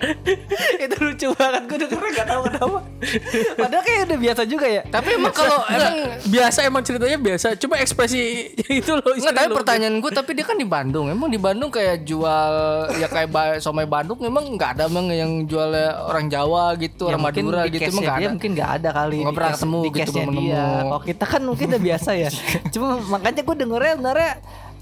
[0.84, 2.78] itu lucu banget gue dengernya gak tahu kenapa.
[3.60, 4.82] Padahal kayak udah biasa juga ya.
[4.82, 7.46] Tapi emang kalau emang biasa emang ceritanya biasa.
[7.56, 8.20] Cuma ekspresi
[8.80, 11.06] itu loh Enggak, tapi pertanyaan gue tapi dia kan di Bandung.
[11.06, 12.52] Emang di Bandung kayak jual
[12.96, 15.68] ya kayak ba- somai Bandung emang nggak ada emang yang jual
[16.02, 18.30] orang Jawa gitu, Ya, orang Madura gitu emang nggak ada.
[18.32, 20.64] mungkin nggak ada kali Nggak pernah ketemu di gitu, dia.
[20.80, 22.30] Kalau kita kan mungkin udah biasa ya.
[22.72, 24.32] Cuma makanya gue dengernya sebenarnya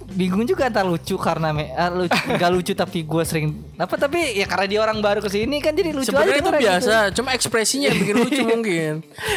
[0.08, 4.40] bingung juga antara lucu karena me, ah, lucu, gak lucu tapi gue sering apa tapi
[4.40, 7.14] ya karena dia orang baru ke sini kan jadi lucu Sebenarnya aja itu biasa, gitu.
[7.20, 8.92] cuma ekspresinya yang bikin lucu mungkin.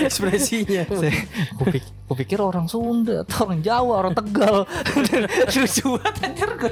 [0.08, 0.84] Ekspresinya.
[1.60, 4.66] Gue pikir, gua pikir orang Sunda atau orang Jawa, orang Tegal
[5.62, 6.72] Lucu banget anjir gue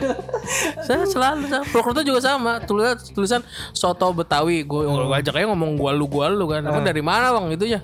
[0.83, 1.65] saya selalu sama.
[1.69, 2.51] Purwokerto juga sama.
[2.63, 3.41] Tulisan tulisan
[3.75, 4.63] soto Betawi.
[4.63, 6.63] Gue gue ajak aja ngomong gua lu gua lu kan.
[6.65, 7.79] Emang dari mana bang itu ya?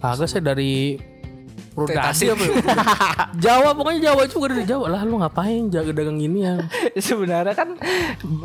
[0.00, 0.96] Kagak saya dari
[1.78, 2.52] Purwodadi apa ya?
[3.44, 4.86] Jawa pokoknya Jawa juga dari Jawa.
[4.90, 6.58] Lah lu ngapain jaga dagang gini ya
[6.98, 7.78] sebenarnya kan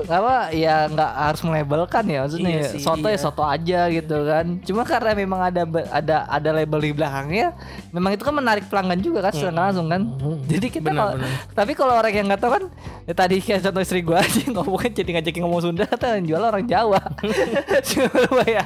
[0.06, 3.19] apa ya nggak harus melabelkan ya maksudnya Iya sih, soto ya iya.
[3.19, 4.46] soto aja gitu kan.
[4.62, 7.58] Cuma karena memang ada ada ada label di belakangnya
[7.89, 10.02] memang itu kan menarik pelanggan juga kan secara langsung kan.
[10.46, 10.91] Jadi kita Hmm.
[10.91, 11.32] Benar, kalau- benar.
[11.56, 12.63] tapi kalau orang yang nggak tahu kan
[13.04, 16.43] ya tadi kayak contoh istri gua aja ngomongnya jadi ngajakin ngomong Sunda atau yang jual
[16.43, 17.00] orang Jawa.
[17.88, 18.63] Coba ya?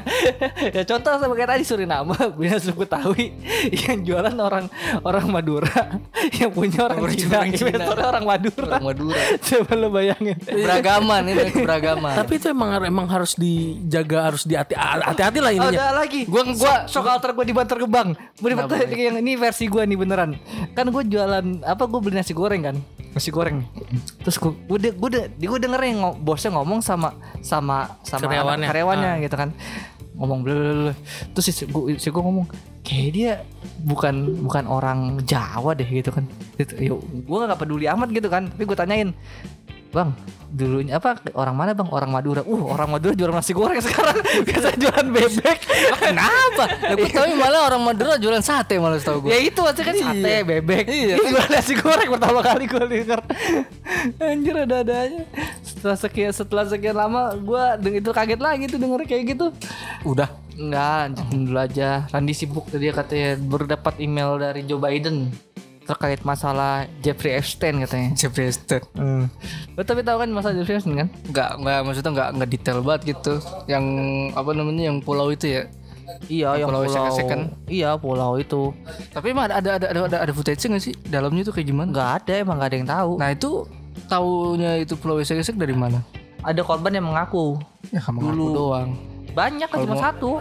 [0.71, 3.25] Ya contoh sebagai tadi Suriname punya suku Tawi
[3.85, 4.56] yang jualan orang
[5.01, 5.69] orang Madura
[6.39, 7.69] yang punya orang Orang Cina, orang Cina.
[7.69, 9.21] investornya orang Madura Orang Madura.
[9.47, 10.37] Coba lo bayangin.
[10.39, 12.13] Keberagaman ini keberagaman.
[12.15, 16.25] Tapi itu emang emang harus dijaga harus dihati hati-hati lah Oh, ininya ada lagi.
[16.25, 18.15] Gua- gua- sok alter gue di Bantar Gebang.
[18.33, 20.33] Gue di Bantar yang ini versi gue nih beneran.
[20.71, 22.75] Kan gue jualan apa gue beli nasi goreng kan.
[23.09, 23.65] Nasi goreng.
[24.21, 28.21] Terus gue gue de, gue de, gue denger yang ngo- bosnya ngomong sama sama sama
[28.23, 28.67] Karyawannya.
[28.67, 29.49] karyawannya gitu kan.
[30.17, 30.93] Ngomong bla bla bla.
[31.31, 32.45] Terus si gue si gue ngomong
[32.81, 33.31] kayak dia
[33.81, 36.25] bukan bukan orang Jawa deh gitu kan.
[36.81, 38.49] Yuk, gue gak peduli amat gitu kan.
[38.49, 39.09] Tapi gue tanyain,
[39.87, 40.11] Bang,
[40.51, 44.75] dulunya apa orang mana bang orang Madura uh orang Madura jualan nasi goreng sekarang biasa
[44.75, 45.57] jualan bebek
[46.03, 46.63] Kenapa?
[46.83, 49.31] Ya gue tahu malah orang Madura jualan sate malah tahu gue.
[49.31, 51.15] ya itu aja kan sate bebek Iya.
[51.23, 53.19] Jualan nasi goreng pertama kali gue denger
[54.27, 55.23] anjir ada adanya
[55.77, 59.47] setelah sekian setelah sekian lama gue itu kaget lagi tuh denger kayak gitu
[60.03, 60.29] Udah.
[60.57, 61.89] Enggak, lanjutin dulu aja.
[62.09, 65.29] Randy sibuk tadi katanya baru dapat email dari Joe Biden
[65.87, 68.09] terkait masalah Jeffrey Epstein katanya.
[68.17, 68.83] Jeffrey Epstein.
[68.97, 69.31] Hmm.
[69.77, 71.07] Lo tapi tahu kan masalah Jeffrey Epstein kan?
[71.29, 73.33] Enggak, enggak maksudnya enggak enggak detail banget gitu.
[73.69, 73.85] Yang
[74.35, 75.63] apa namanya yang pulau itu ya.
[76.31, 77.41] Iya, yang Pulau pulau, second-second.
[77.69, 78.73] Iya, pulau itu.
[79.13, 80.95] Tapi emang ada ada ada ada, ada, footage nggak sih?
[81.05, 81.87] Dalamnya itu kayak gimana?
[81.93, 83.11] Enggak ada, emang gak ada yang tahu.
[83.19, 83.51] Nah itu
[84.07, 86.01] taunya itu pulau esek-esek dari mana?
[86.37, 87.59] ada korban yang mengaku.
[87.89, 88.89] Ya kamu ngaku doang.
[89.29, 90.31] Banyak kan cuma mau- satu.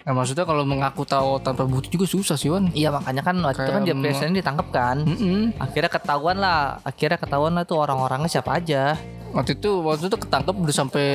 [0.00, 2.68] Nah maksudnya kalau mengaku tahu tanpa bukti juga susah sih Wan.
[2.70, 4.96] Iya, makanya kan waktu itu kan Jeffrey Epstein ditangkap kan.
[5.00, 5.56] Mm-mm.
[5.56, 8.96] Akhirnya ketahuan lah, akhirnya ketahuan lah tuh orang-orangnya siapa aja.
[9.30, 11.06] Waktu itu waktu itu ketangkep udah sampai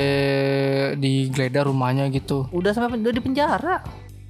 [0.94, 2.46] digeledah rumahnya gitu.
[2.50, 3.82] Udah sampai udah di penjara.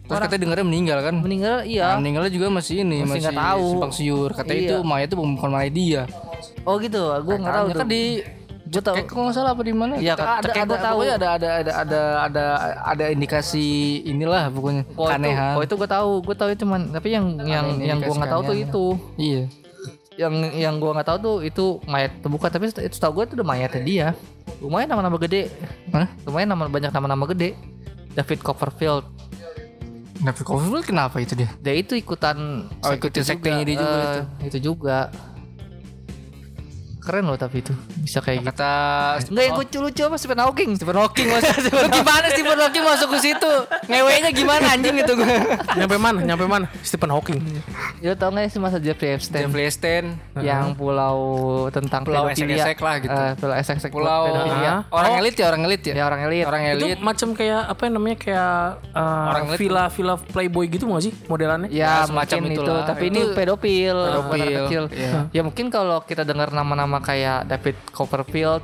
[0.06, 1.14] Terus katanya dengarnya meninggal kan?
[1.18, 1.90] Meninggal iya.
[1.90, 3.66] Nah, meninggalnya juga masih ini Masih masih, tahu.
[3.68, 4.30] simpang siur.
[4.30, 4.68] Katanya Iya.
[4.68, 6.02] itu mayat itu bukan mayat dia.
[6.62, 8.04] Oh gitu, gue nggak tahu kan di
[8.66, 8.98] Gue tahu.
[8.98, 9.94] Kayak kalau nggak salah apa di mana?
[9.94, 10.98] Iya, ada, cekek ada, gua tahu.
[11.06, 12.44] ada ada ada ada ada
[12.82, 13.62] ada indikasi
[14.02, 17.66] inilah pokoknya Oh itu, oh itu gue tahu, gue tahu itu cuman tapi yang yang
[17.78, 19.42] ini yang gue nggak tahu tuh itu, Iya.
[20.18, 23.46] yang yang gue nggak tahu tuh itu mayat terbuka tapi itu tahu gue itu udah
[23.46, 24.08] mayatnya dia.
[24.58, 25.46] Lumayan nama-nama gede,
[25.94, 26.10] Hah?
[26.26, 27.54] lumayan nama banyak nama-nama gede.
[28.18, 29.06] David Copperfield,
[30.18, 31.54] David Copperfield kenapa itu dia?
[31.60, 34.22] dia itu ikutan Oh, ikutin sektenya dia juga eh, itu.
[34.42, 34.98] itu juga.
[37.06, 38.50] Keren loh tapi itu bisa kayak gitu.
[38.50, 38.70] Kata
[39.24, 40.70] Enggak yang lucu lucu apa Stephen Hawking?
[40.74, 43.52] Stephen Hawking mas Lu gimana Stephen Hawking masuk ke situ
[43.86, 45.36] ngewenya gimana anjing itu gue
[45.76, 46.18] Nyampe mana?
[46.20, 46.66] Nyampe mana?
[46.82, 47.38] Stephen Hawking.
[47.98, 49.46] Ya tau nggak sih masa Jeffrey Epstein?
[49.46, 50.04] Jeffrey Epstein
[50.36, 51.16] yang pulau
[51.70, 52.66] tentang Pulau pedofilia.
[52.66, 53.14] lah gitu.
[53.14, 54.72] Eh, pulau esek-esek pulau pedofilia.
[54.88, 55.20] orang Oh.
[55.20, 56.44] elit ya orang elit ya Ya orang elit.
[56.44, 58.54] orang Itu elit macam kayak apa yang namanya kayak
[58.90, 59.58] uh, Orang elit.
[59.58, 61.68] villa-villa playboy gitu nggak sih modelannya?
[61.68, 64.82] Ya, Ya, semacam itu, tapi Itu ini pedofil, pedofil, anak kecil.
[64.90, 65.12] iya.
[65.30, 68.62] Ya mungkin kalau kita dengar nama-nama kayak David Copperfield,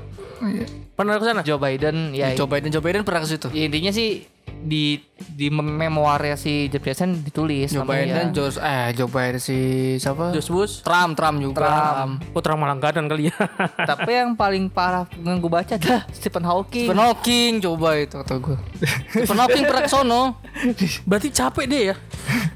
[0.93, 1.41] Pernah ke sana?
[1.47, 2.35] Joe Biden, ya.
[2.35, 3.49] Joe Biden Joe Biden pernah ke situ?
[3.55, 4.27] Ya intinya sih
[4.63, 8.23] di di mem- memoirnya si Jeff Jackson ditulis Joe namanya.
[8.23, 9.59] Biden, Joe eh Joe Biden si
[9.97, 10.31] siapa?
[10.31, 10.75] Josh Bush.
[10.81, 11.63] Trump, Trump juga.
[11.63, 12.13] Trump.
[12.31, 13.37] Putra Malanggadan kali ya.
[13.91, 16.87] Tapi yang paling parah yang gue baca adalah Stephen Hawking.
[16.87, 18.57] Stephen Hawking coba itu kata gue.
[19.09, 20.23] Stephen Hawking pernah sono.
[21.05, 21.95] Berarti capek dia ya.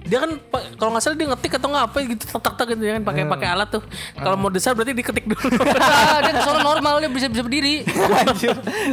[0.03, 0.31] Dia kan
[0.77, 3.03] kalau nggak salah dia ngetik atau nggak apa gitu tak tak tak gitu ya kan
[3.05, 3.83] pakai pakai alat tuh.
[4.15, 5.49] Kalau mau desain berarti diketik dulu.
[6.23, 7.83] Dia ke sono normal dia bisa bisa berdiri.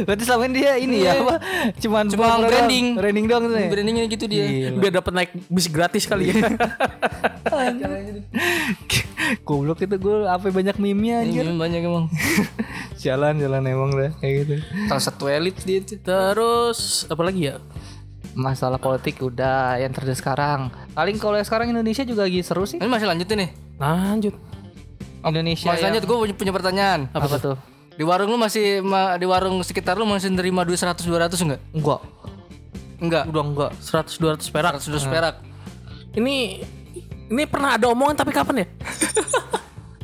[0.02, 1.36] Berarti selama ini dia ini ya apa?
[1.78, 2.86] Cuman Cuma branding.
[2.90, 3.00] doang.
[3.00, 3.63] Branding doang tuh.
[3.64, 3.70] Ya?
[3.70, 4.44] Brandingnya gitu dia.
[4.72, 6.34] Biar dapat naik bis gratis kali ya.
[9.42, 11.42] Goblok itu gue apa banyak meme-nya anjir.
[11.42, 12.06] Ini banyak emang.
[13.04, 14.52] Jalan jalan emang dah kayak gitu.
[14.86, 15.96] Salah satu elit dia itu.
[15.96, 17.56] Terus apa lagi ya?
[18.32, 20.72] Masalah politik udah yang terjadi sekarang.
[20.92, 22.76] Paling kalau yang sekarang Indonesia juga lagi seru sih.
[22.76, 23.50] Ini masih lanjut nih.
[23.76, 24.34] Lanjut.
[25.22, 27.00] Indonesia Masih yang- lanjut gue punya, pertanyaan.
[27.10, 27.56] apa, tuh?
[27.94, 31.60] Di warung lu masih ma- di warung sekitar lu masih nerima duit 100 200 enggak?
[31.70, 32.00] Enggak.
[33.04, 33.24] Enggak.
[33.28, 33.70] Udah enggak.
[33.80, 34.72] 100 200 perak.
[34.80, 35.34] 100 200 perak.
[36.16, 36.36] Ini
[37.28, 38.66] ini pernah ada omongan tapi kapan ya?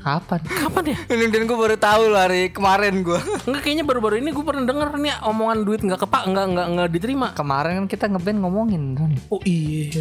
[0.01, 0.41] Kapan?
[0.49, 0.99] Kapan ya?
[1.13, 3.21] Ini dan gue baru tahu lah hari kemarin gue.
[3.47, 6.89] Enggak kayaknya baru-baru ini gue pernah denger nih omongan duit nggak kepak nggak nggak nggak
[6.93, 7.27] diterima.
[7.37, 8.83] Kemarin kan kita ngeband ngomongin.
[9.29, 9.93] Oh iya.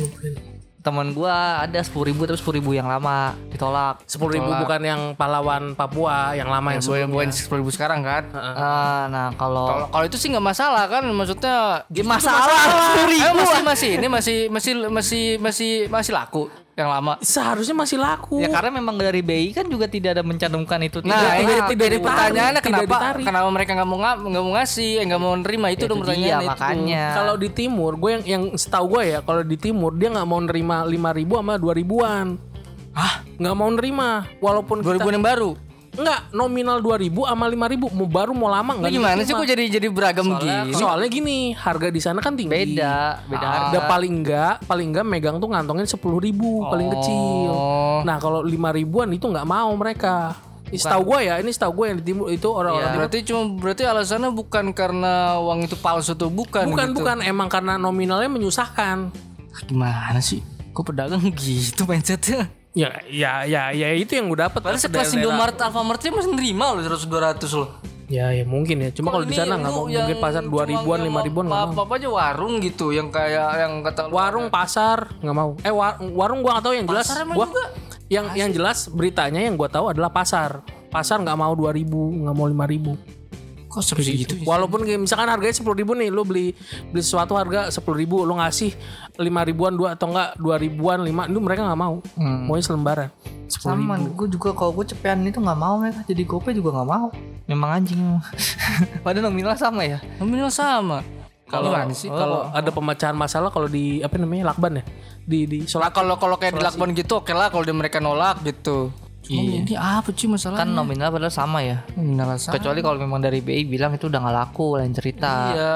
[0.89, 4.01] Teman gua ada sepuluh ribu tapi sepuluh ribu yang lama ditolak.
[4.09, 7.13] Sepuluh ribu bukan yang pahlawan Papua yang lama yang sebelumnya.
[7.13, 8.25] bukan sepuluh ribu sekarang kan?
[8.33, 13.21] Ah, nah kalau Kalau kalau itu sih nggak masalah kan, maksudnya masalah sepuluh ribu.
[13.21, 16.49] Eh, masih masih ini masih masih masih masih masih laku
[16.79, 17.13] yang lama.
[17.19, 18.39] Seharusnya masih laku.
[18.39, 21.03] Ya karena memang dari BI kan juga tidak ada mencantumkan itu.
[21.03, 23.25] Nah, Tidak, ini tidak jadi ditarik, pertanyaannya tidak kenapa ditarik.
[23.27, 26.23] kenapa mereka nggak mau nggak mau ngasih, eh, nggak mau nerima itu dong itu pertanyaan
[26.23, 26.49] dia itu.
[26.49, 27.03] makanya.
[27.13, 30.39] Kalau di timur, gue yang yang setahu gue ya, kalau di timur dia nggak mau
[30.39, 32.39] nerima lima ribu sama dua ribuan.
[32.91, 35.51] Ah, nggak mau nerima, walaupun dua ribuan yang baru.
[35.99, 38.91] Nggak nominal dua ribu sama lima ribu, mau baru mau lama Ini nggak.
[38.91, 40.73] gimana sih kok jadi jadi beragam Soalnya, gini?
[40.73, 42.49] soalnya gini, harga di sana kan tinggi.
[42.49, 43.51] beda, beda Ah.
[43.67, 43.79] harga.
[43.85, 47.51] Paling enggak, paling enggak megang tuh ngantongin sepuluh ribu paling kecil.
[47.51, 47.99] Oh.
[48.01, 50.33] Nah kalau lima ribuan itu nggak mau mereka.
[50.65, 52.99] Ini Setahu gue ya, ini setahu gue yang di timur itu orang-orang timur.
[53.01, 56.97] Berarti cuma berarti alasannya bukan karena uang itu palsu tuh bukan Bukan gitu.
[57.01, 59.09] bukan emang karena nominalnya menyusahkan.
[59.65, 60.45] Gimana sih?
[60.69, 62.53] Kok pedagang gitu mindsetnya?
[62.77, 64.61] Ya ya ya ya itu yang gue dapat.
[64.61, 67.69] Padahal sekelas Indomaret, Alfamart aja masih nerima loh 100 200 loh.
[68.09, 68.89] Ya ya mungkin ya.
[68.89, 71.85] Cuma kalau di sana nggak mau mungkin pasar dua ribuan lima ribuan nggak mau.
[71.85, 75.53] Apa aja warung gitu yang kayak yang kata Warung pasar nggak mau.
[75.61, 77.05] Eh war- warung gua nggak tahu yang jelas.
[77.05, 77.65] Pasar Gua juga?
[78.09, 80.65] yang yang jelas beritanya yang gua tahu adalah pasar.
[80.89, 82.97] Pasar nggak mau dua ribu, nggak mau lima ribu.
[83.69, 84.33] Kok seperti gitu.
[84.43, 86.57] Walaupun kayak misalkan harganya sepuluh ribu nih, lu beli
[86.89, 88.73] beli sesuatu harga sepuluh ribu, lu ngasih
[89.21, 92.01] lima ribuan dua atau enggak dua ribuan lima, itu mereka nggak mau.
[92.17, 93.09] Maunya selembaran.
[93.49, 96.89] Sepuluh sama gue juga kalau gue cepean itu nggak mau mereka jadi gope juga nggak
[96.89, 97.09] mau
[97.49, 97.97] memang anjing
[99.03, 101.01] padahal nominal sama ya Nominal sama.
[101.49, 102.13] Kalau sih?
[102.13, 104.83] kalau ada pemecahan masalah kalau di apa namanya lakban ya
[105.25, 108.45] di di Nah, kalau kalau kayak di lakban gitu oke lah kalau dia mereka nolak
[108.45, 108.93] gitu.
[109.19, 110.63] Cuma ini apa sih masalahnya?
[110.63, 112.55] kan nominal padahal sama ya nominal sama.
[112.55, 115.73] kecuali kalau memang dari BI bilang itu udah nggak laku lain cerita Iya.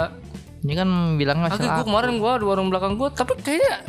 [0.61, 3.83] ini kan bilangnya masih gue laku kemarin gua di warung belakang gua, tapi kayaknya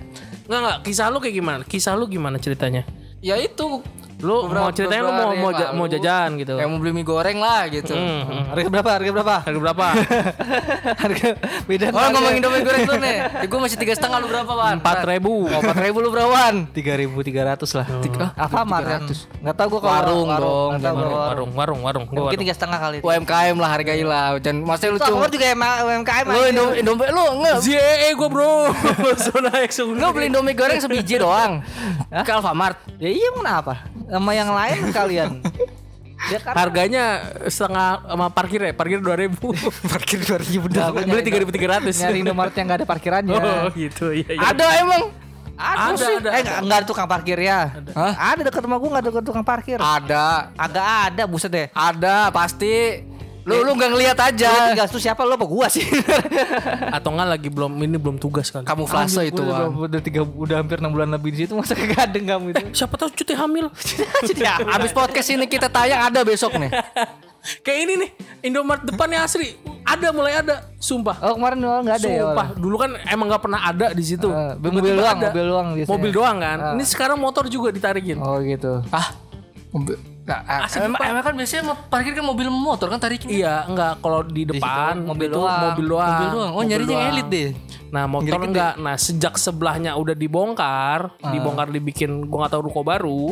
[0.45, 1.57] Enggak enggak, kisah lu kayak gimana?
[1.63, 2.83] Kisah lu gimana ceritanya?
[3.19, 3.81] ya itu
[4.25, 6.57] Lu Beberapa- mau ceritanya lu mau mau, mau jajan gitu.
[6.57, 7.93] kayak mau beli mie goreng lah gitu.
[7.93, 8.43] Hmm, hmm.
[8.49, 9.87] harga berapa harga berapa Harga berapa?
[11.05, 11.29] harga
[11.65, 13.17] beda Oh ngomongin Indomie goreng dulu nih.
[13.21, 14.75] Ya, gue masih tiga setengah lu berapa wan?
[14.81, 15.45] Empat ribu.
[15.45, 16.55] Oh, empat ribu lu berapaan?
[16.73, 20.71] tiga ribu tiga ratus lah Tiga- apa mar kan nggak tahu gue kalau Warung dong,
[20.75, 22.05] gua warung Warung, warung, warung.
[22.07, 24.37] Gua mungkin tiga setengah kali UMKM lah hargai lah.
[24.39, 26.41] Dan maksudnya lu Itu cuma Alfamart juga emang UMKM lu
[26.73, 28.55] Indomie lu nggak ZEE gue bro.
[29.25, 31.61] Zona X lu beli Indomie goreng sebiji doang.
[32.11, 32.77] Ke Alfamart.
[32.97, 33.85] ya iya kenapa
[34.15, 35.31] sama yang lain kalian
[36.25, 37.05] dia kan Harganya
[37.45, 39.53] setengah sama parkir ya, parkir dua ribu.
[39.93, 40.73] parkir dua ribu
[41.05, 42.01] Beli tiga ribu tiga ratus.
[42.01, 44.31] nyari Indomaret yang nggak ada parkirannya Oh gitu, iya.
[44.31, 44.41] iya.
[44.49, 45.03] Ada emang.
[45.55, 47.61] ada, Ada, sih ada, eh nggak nggak ada tukang parkir ya
[47.93, 48.13] Hah?
[48.33, 50.51] ada dekat rumah gua nggak ada tukang parkir Ada.
[50.57, 53.05] agak ada buset deh Ada pasti.
[53.45, 54.51] Lu lu nggak ngeliat Lu aja.
[54.69, 55.85] tinggal tuh siapa lo apa gua sih
[56.97, 58.65] Atau enggak lagi belum ini belum tugas kan.
[58.65, 62.45] Kamuflase itu udah, udah tiga udah hampir enam bulan lebih di situ masa kegadeng kamu
[62.51, 63.69] itu Siapa tahu cuti hamil.
[64.25, 64.75] jadi apa?
[64.75, 66.73] Abis podcast ini kita tayang ada besok nih.
[67.61, 68.11] Kayak ini nih,
[68.43, 69.53] Indomaret depannya asli.
[69.85, 71.13] Ada mulai ada, sumpah.
[71.21, 74.33] oh kemarin doang nggak ada ya Sumpah, dulu kan emang nggak pernah ada di situ.
[74.33, 75.29] Eh, Tiba-tiba mobil doang, ada.
[75.29, 75.93] mobil doang biasanya.
[75.93, 76.59] Mobil doang kan.
[76.59, 76.73] Ah.
[76.73, 78.17] Ini sekarang motor juga ditarikin.
[78.17, 79.13] oh gitu Ah.
[80.25, 80.41] Mobil.
[80.57, 83.29] Nah, emang, emang kan biasanya mau parkir kan mobil motor kan tariknya.
[83.31, 85.61] Iya, enggak kalau di depan mobil itu doang.
[85.63, 86.09] mobil doang.
[86.09, 86.49] Mobil doang.
[86.49, 87.13] Oh, Mobil nyarinya doang.
[87.13, 87.49] elit deh.
[87.91, 88.73] Nah, motor enggak.
[88.77, 91.29] Nah, sejak sebelahnya udah dibongkar, Ah.
[91.29, 93.23] dibongkar dibikin gua nggak tahu ruko baru.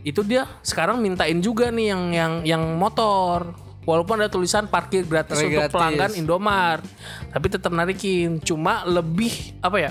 [0.00, 3.50] Itu dia sekarang mintain juga nih yang yang yang motor.
[3.82, 5.74] walaupun ada tulisan parkir gratis Parkir untuk gratis.
[5.78, 6.82] pelanggan Indomart
[7.30, 9.30] tapi tetap narikin cuma lebih
[9.62, 9.90] apa ya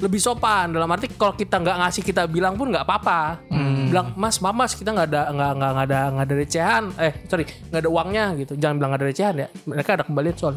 [0.00, 3.42] lebih sopan dalam arti kalau kita nggak ngasih kita bilang pun nggak apa-apa
[3.90, 7.44] bilang mas mamas kita nggak ada nggak nggak nggak ada nggak ada recehan eh sorry
[7.46, 10.54] nggak ada uangnya gitu jangan bilang nggak ada recehan ya mereka ada kembalian soal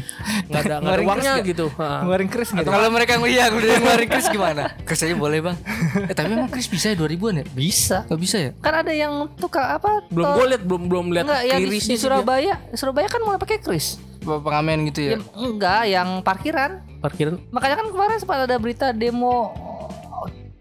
[0.48, 1.50] nggak ada nggak ada uangnya kris nggak?
[1.52, 1.66] gitu.
[1.78, 2.68] Ngeluarin kris gitu.
[2.68, 4.62] Kalau mereka ngeliat udah ngeluarin Chris gimana?
[4.86, 5.56] Chris aja boleh bang.
[6.08, 7.44] Eh tapi emang Chris bisa ya 2000an ya?
[7.52, 7.96] Bisa.
[8.08, 8.50] Gak bisa ya?
[8.60, 10.04] Kan ada yang tukang apa?
[10.08, 12.02] belum gue liat belum belum lihat Enggak, yang di, di sih dia.
[12.08, 12.54] Surabaya.
[12.72, 14.00] Surabaya kan mulai pakai kris.
[14.22, 15.10] Pengamen gitu ya?
[15.14, 16.82] Ya, enggak, yang parkiran.
[16.98, 19.54] parkiran Makanya kan kemarin sempat ada berita demo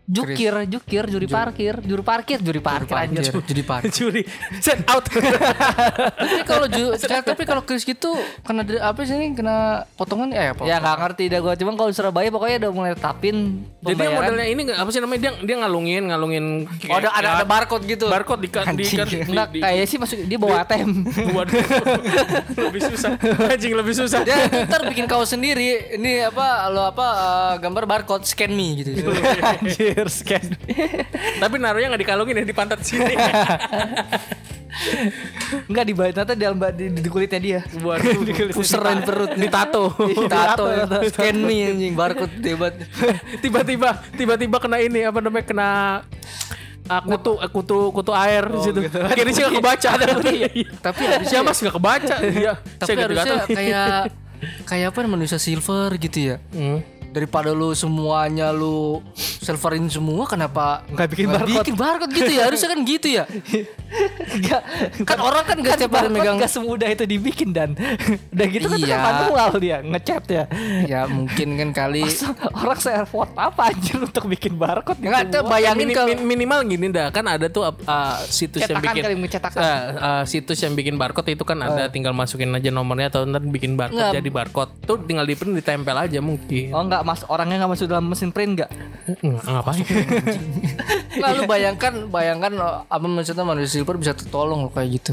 [0.07, 3.27] jukir, jukir, juri parkir, juru parkir, juri parkir, anjir.
[3.43, 3.91] Jadi parkir.
[3.99, 4.21] curi
[4.63, 5.03] set out.
[6.23, 9.35] Tapi kalau ju- tapi kalau Chris gitu kena apa sih ini?
[9.35, 10.31] Kena potongan?
[10.31, 10.63] Eh apa?
[10.63, 14.47] Ya nggak ngerti dah gue cuman kalau Surabaya pokoknya udah mulai tapin jadi yang modelnya
[14.47, 15.19] ini nggak apa sih namanya?
[15.19, 16.45] Dia dia ngalungin ngalungin
[16.87, 18.07] Oh, ada ada, ada barcode gitu.
[18.07, 20.91] barcode di di, di, di, kayaknya sih masuk dia bawa ATM.
[21.35, 21.63] Waduh,
[22.57, 23.11] lebih susah.
[23.47, 24.19] Anjing lebih susah.
[24.23, 25.97] Dia ntar bikin kaos sendiri.
[25.99, 28.91] Ini apa lo apa eh, gambar barcode scan me gitu.
[29.41, 30.53] Anjir, scan.
[31.41, 33.17] tapi naruhnya nggak dikalungin ya di pantat sini
[35.65, 37.59] Enggak di bawah ternyata di, dalam di, di kulitnya dia.
[37.81, 38.13] waduh
[38.57, 39.89] Puseran perut di tato
[40.29, 40.69] Tato
[41.09, 42.77] scan me anjing barcode hebat.
[43.41, 45.69] tiba-tiba tiba-tiba kena ini apa namanya kena
[46.85, 49.01] ah, kutu eh, kutu kutu air di situ gitu.
[49.01, 49.91] akhirnya sih nggak kebaca
[50.85, 54.13] Tapi ya mas nggak kebaca iya Tapi harusnya kayak
[54.69, 56.37] kayak apa manusia silver gitu ya.
[56.53, 56.85] Hmm.
[57.17, 61.57] Daripada lu semuanya lu silverin semua kenapa Nggak bikin nggak barcode.
[61.59, 62.43] bikin barcode gitu ya?
[62.45, 63.23] Harusnya kan gitu ya.
[64.29, 64.61] Enggak.
[65.01, 67.73] Kan orang kan gak setiap hari megang Enggak semudah itu dibikin dan
[68.29, 68.85] udah gitu kan Iya.
[68.87, 70.43] tetap manual dia ngechat ya.
[70.83, 75.33] Ya mungkin kan kali Masa orang saya effort apa anjir untuk bikin barcode Enggak gitu.
[75.33, 77.73] tuh bayangin Mini- kalau min- minimal gini dah kan ada tuh uh,
[78.23, 79.57] situs yang Cetakan bikin kali, mencetakan.
[79.57, 83.41] Uh, uh, situs yang bikin barcode itu kan ada tinggal masukin aja nomornya atau ntar
[83.41, 84.13] bikin barcode Nggak.
[84.13, 87.87] jadi barcode tuh tinggal di print ditempel aja mungkin Oh enggak mas orangnya enggak masuk
[87.87, 88.71] dalam mesin print enggak?
[89.17, 89.83] Nggak, ngapain
[91.17, 95.11] Nggak, lu bayangkan bayangkan oh, apa maksudnya manusia silver bisa tertolong loh kayak gitu.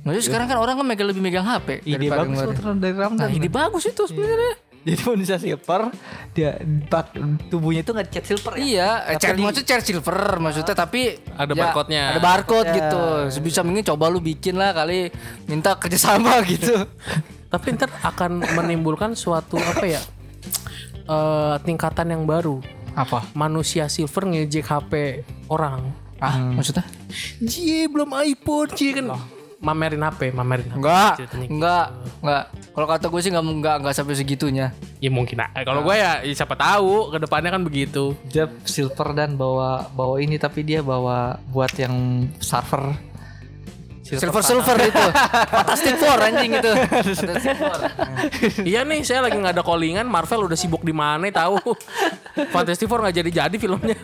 [0.00, 2.36] Maksudnya sekarang kan orang kan megang lebih megang HP Ide bagus
[2.76, 3.16] dari Ramdan.
[3.20, 4.54] Nah, ide bagus itu sebenarnya.
[4.80, 5.92] Jadi manusia silver
[6.32, 6.56] dia
[6.88, 7.12] bak-
[7.52, 8.60] tubuhnya itu nggak dicat silver ya?
[8.62, 11.00] Iya, eh, Tapi cat di- maksudnya cat silver maksudnya tapi
[11.36, 12.02] Ada ya, barcode-nya.
[12.10, 12.76] Ada barcode Ya.
[12.78, 13.02] gitu.
[13.28, 15.12] Sebisa mungkin coba lu bikin lah kali
[15.44, 16.80] minta kerjasama gitu.
[17.50, 19.98] tapi ntar akan menimbulkan suatu apa ya
[21.10, 23.26] eh, tingkatan yang baru Apa?
[23.32, 24.92] manusia silver ngejek HP
[25.46, 26.84] orang Ah, maksudnya?
[27.40, 29.08] Cie belum iPhone Cie kan
[29.56, 31.48] mamerin HP mamerin HP Enggak, ceritanya.
[31.48, 31.86] enggak,
[32.20, 32.44] enggak.
[32.70, 34.66] Kalau kata gue sih enggak enggak enggak sampai segitunya.
[34.98, 39.12] ya mungkin ah, kalau gue ya, ya siapa tahu ke depannya kan begitu Dia silver
[39.12, 41.96] dan bawa bawa ini tapi dia bawa buat yang
[42.36, 42.92] server
[44.18, 45.04] Silver silver itu.
[45.46, 46.72] Fantastic Four anjing itu.
[46.90, 47.78] Fantastic Four.
[48.66, 51.60] iya nih saya lagi nggak ada callingan Marvel udah sibuk di mana tahu
[52.50, 53.98] Fantastic Four nggak jadi jadi filmnya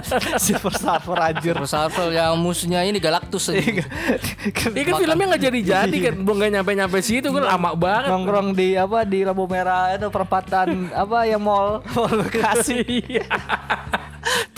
[0.44, 1.54] silver server anjir.
[1.54, 3.84] Terus Marvel yang musuhnya ini Galactus anjing.
[4.72, 8.10] Iya kan filmnya nggak jadi jadi kan belum nggak nyampe nyampe situ kan lama banget
[8.10, 13.24] Nongkrong di apa di lampu merah itu perempatan apa yang mall mall Bekasi Iya.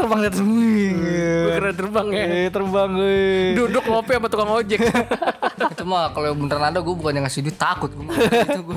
[0.05, 3.57] Terbang di atas Gue keren terbang ya Eh, terbang eh.
[3.57, 4.81] duduk ngopi sama tukang ojek
[5.75, 8.05] itu mah kalau beneran ada gue bukannya ngasih duit takut gue.
[8.05, 8.77] gue.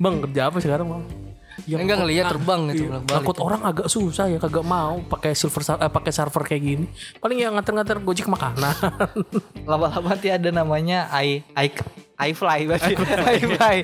[0.00, 1.23] bang kerja apa sekarang bang
[1.64, 2.98] Ya, Enggak ngelihat terbang gitu Iya.
[3.00, 6.86] Ngangkut orang agak susah ya kagak mau pakai silver eh, pakai server kayak gini.
[7.22, 8.74] Paling ya nganter-nganter gojek makanan.
[9.70, 11.66] lama-lama nanti ada namanya i i
[12.14, 13.76] i fly berarti i fly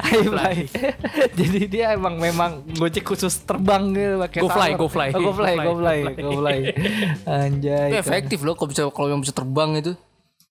[0.00, 0.56] i fly
[1.38, 4.80] jadi dia emang memang gojek khusus terbang gitu pakai Go fly, server.
[4.80, 5.08] go fly.
[5.12, 6.58] oh, go fly Go go fly, go fly
[7.28, 9.92] anjay Itu efektif loh kalau bisa kalau yang bisa terbang itu.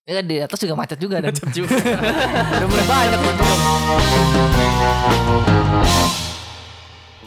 [0.01, 3.49] ya di atas juga macet juga dan Udah mulai banyak tuh.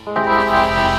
[0.05, 0.94] thank you